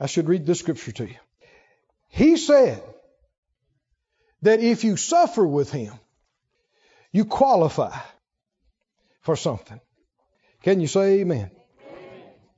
[0.00, 1.16] I should read this scripture to you.
[2.08, 2.82] He said
[4.42, 5.94] that if you suffer with him,
[7.12, 7.96] you qualify
[9.20, 9.80] for something.
[10.62, 11.50] Can you say amen?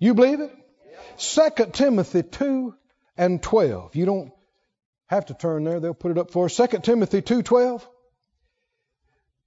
[0.05, 0.55] You believe it?
[1.17, 2.75] 2 Timothy 2
[3.17, 3.97] and 12.
[3.97, 4.33] You don't
[5.07, 5.81] have to turn there.
[5.81, 6.55] They'll put it up for us.
[6.55, 7.89] 2 Timothy 2:12.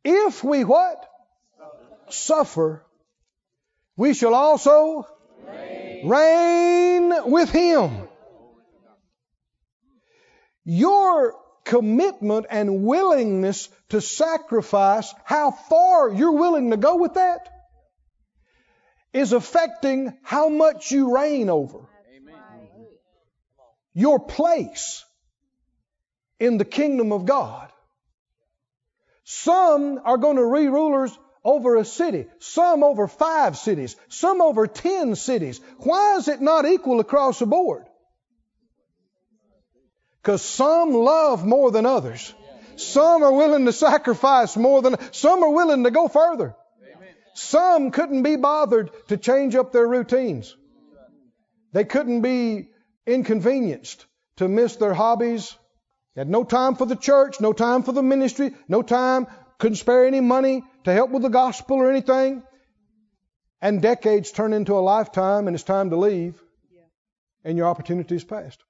[0.03, 1.07] If we what?
[2.09, 2.83] Suffer,
[3.97, 5.05] we shall also
[5.45, 8.07] reign, reign with him.
[10.63, 11.35] Your
[11.65, 17.56] commitment and willingness to sacrifice, how far you're willing to go with that,
[19.17, 21.79] is affecting how much you reign over.
[23.93, 25.03] Your place
[26.39, 27.71] in the kingdom of God.
[29.23, 34.67] Some are going to be rulers over a city, some over five cities, some over
[34.67, 35.59] ten cities.
[35.79, 37.85] Why is it not equal across the board?
[40.21, 42.33] Because some love more than others.
[42.75, 46.55] Some are willing to sacrifice more than, some are willing to go further.
[47.37, 50.57] Some couldn't be bothered to change up their routines.
[51.71, 52.69] They couldn't be
[53.05, 54.07] inconvenienced
[54.37, 55.55] to miss their hobbies.
[56.15, 59.27] They had no time for the church, no time for the ministry, no time,
[59.59, 62.41] couldn't spare any money to help with the gospel or anything.
[63.61, 66.41] And decades turn into a lifetime and it's time to leave.
[67.43, 68.63] And your opportunity is passed.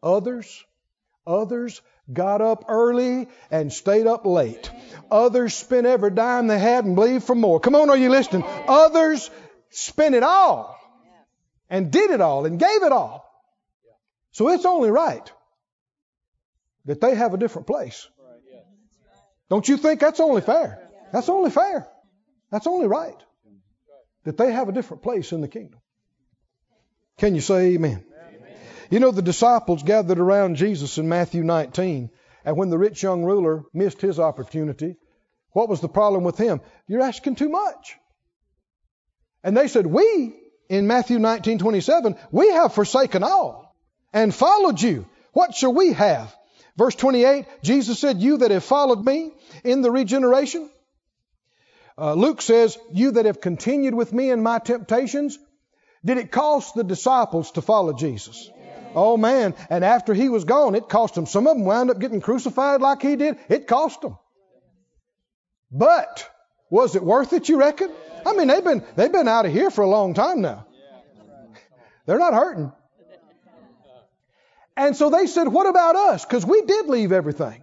[0.00, 0.64] Others,
[1.26, 1.82] others
[2.12, 4.70] got up early and stayed up late.
[5.10, 7.60] Others spent every dime they had and believed for more.
[7.60, 8.44] Come on, are you listening?
[8.68, 9.30] Others
[9.70, 10.78] spent it all
[11.70, 13.24] and did it all and gave it all.
[14.32, 15.30] So it's only right
[16.86, 18.08] that they have a different place.
[19.48, 20.90] Don't you think that's only fair?
[21.12, 21.88] That's only fair.
[22.50, 23.16] That's only right.
[24.24, 25.80] That they have a different place in the kingdom.
[27.18, 28.04] Can you say amen?
[28.94, 32.10] You know, the disciples gathered around Jesus in Matthew 19,
[32.44, 34.94] and when the rich young ruler missed his opportunity,
[35.50, 36.60] what was the problem with him?
[36.86, 37.96] You're asking too much.
[39.42, 40.36] And they said, We,
[40.68, 43.74] in Matthew 19, 27, we have forsaken all
[44.12, 45.06] and followed you.
[45.32, 46.32] What shall we have?
[46.76, 49.32] Verse 28, Jesus said, You that have followed me
[49.64, 50.70] in the regeneration.
[51.98, 55.36] Uh, Luke says, You that have continued with me in my temptations.
[56.04, 58.50] Did it cost the disciples to follow Jesus?
[58.94, 59.54] Oh man.
[59.70, 61.26] And after he was gone, it cost them.
[61.26, 63.38] Some of them wound up getting crucified like he did.
[63.48, 64.16] It cost them.
[65.70, 66.28] But
[66.70, 67.90] was it worth it, you reckon?
[68.24, 70.66] I mean, they've been, they've been out of here for a long time now.
[72.06, 72.72] They're not hurting.
[74.76, 76.24] And so they said, What about us?
[76.24, 77.62] Because we did leave everything.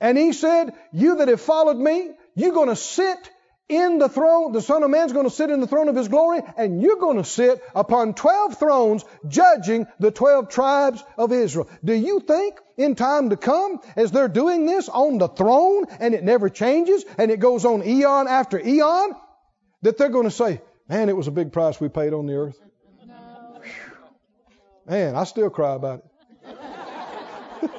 [0.00, 3.30] And he said, You that have followed me, you're going to sit
[3.68, 6.08] in the throne, the Son of Man's going to sit in the throne of His
[6.08, 11.68] glory, and you're going to sit upon 12 thrones judging the 12 tribes of Israel.
[11.82, 16.14] Do you think in time to come, as they're doing this on the throne, and
[16.14, 19.14] it never changes, and it goes on eon after eon,
[19.80, 22.34] that they're going to say, man, it was a big price we paid on the
[22.34, 22.60] earth?
[23.06, 23.62] No.
[24.86, 26.04] Man, I still cry about it.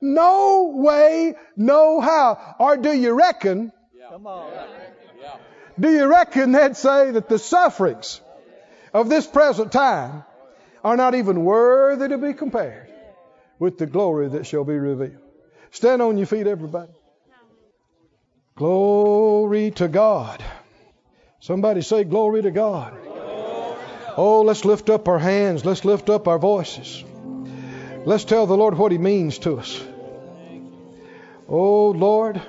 [0.00, 2.56] no way, no how.
[2.58, 3.70] Or do you reckon
[4.14, 4.52] Come on.
[5.80, 8.20] Do you reckon they'd say that the sufferings
[8.92, 10.22] of this present time
[10.84, 12.88] are not even worthy to be compared
[13.58, 15.18] with the glory that shall be revealed?
[15.72, 16.92] Stand on your feet, everybody.
[18.54, 20.44] Glory to God.
[21.40, 22.96] Somebody say, Glory to God.
[24.16, 25.64] Oh, let's lift up our hands.
[25.64, 27.02] Let's lift up our voices.
[28.04, 29.84] Let's tell the Lord what He means to us.
[31.48, 32.40] Oh, Lord.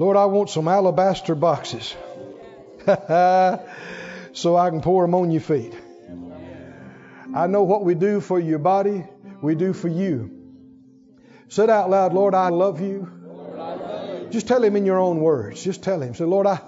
[0.00, 1.94] Lord, I want some alabaster boxes
[2.86, 5.74] so I can pour them on your feet.
[7.34, 9.04] I know what we do for your body,
[9.42, 10.30] we do for you.
[11.48, 13.10] Said out loud, Lord, I love you.
[14.30, 15.62] Just tell him in your own words.
[15.62, 16.14] Just tell him.
[16.14, 16.60] Say, Lord, I,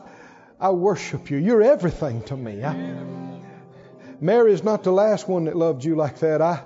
[0.60, 1.38] I worship you.
[1.38, 2.62] You're everything to me.
[2.62, 2.74] I,
[4.20, 6.42] Mary is not the last one that loved you like that.
[6.42, 6.64] I,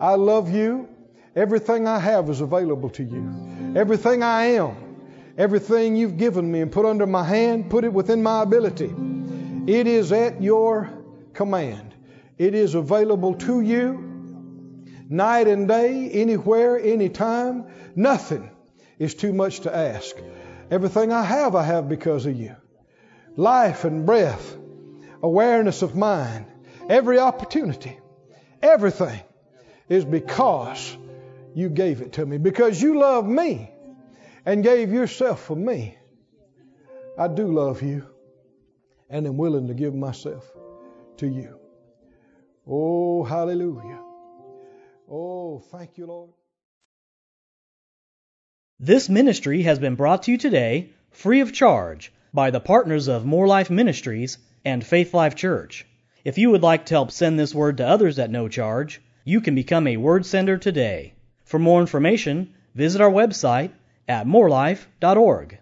[0.00, 0.88] I love you.
[1.34, 3.74] Everything I have is available to you.
[3.76, 4.85] Everything I am,
[5.36, 8.92] everything you've given me and put under my hand, put it within my ability.
[9.66, 10.90] It is at your
[11.34, 11.94] command.
[12.38, 14.06] It is available to you
[15.08, 17.66] night and day, anywhere, anytime.
[17.94, 18.50] Nothing
[18.98, 20.16] is too much to ask.
[20.70, 22.56] Everything I have, I have because of you.
[23.36, 24.56] Life and breath,
[25.22, 26.46] awareness of mind,
[26.88, 27.98] every opportunity,
[28.62, 29.20] everything
[29.88, 30.96] is because
[31.54, 32.38] you gave it to me.
[32.38, 33.70] Because you love me
[34.46, 35.98] and gave yourself for me.
[37.18, 38.06] I do love you
[39.10, 40.48] and am willing to give myself
[41.16, 41.58] to you.
[42.66, 44.00] Oh, hallelujah.
[45.10, 46.30] Oh, thank you, Lord.
[48.78, 53.24] This ministry has been brought to you today free of charge by the partners of
[53.24, 55.86] Moore Life Ministries and Faith Life Church.
[56.24, 59.40] If you would like to help send this word to others at no charge, you
[59.40, 61.14] can become a word sender today.
[61.44, 63.70] For more information, visit our website
[64.08, 65.58] at moorelife.org.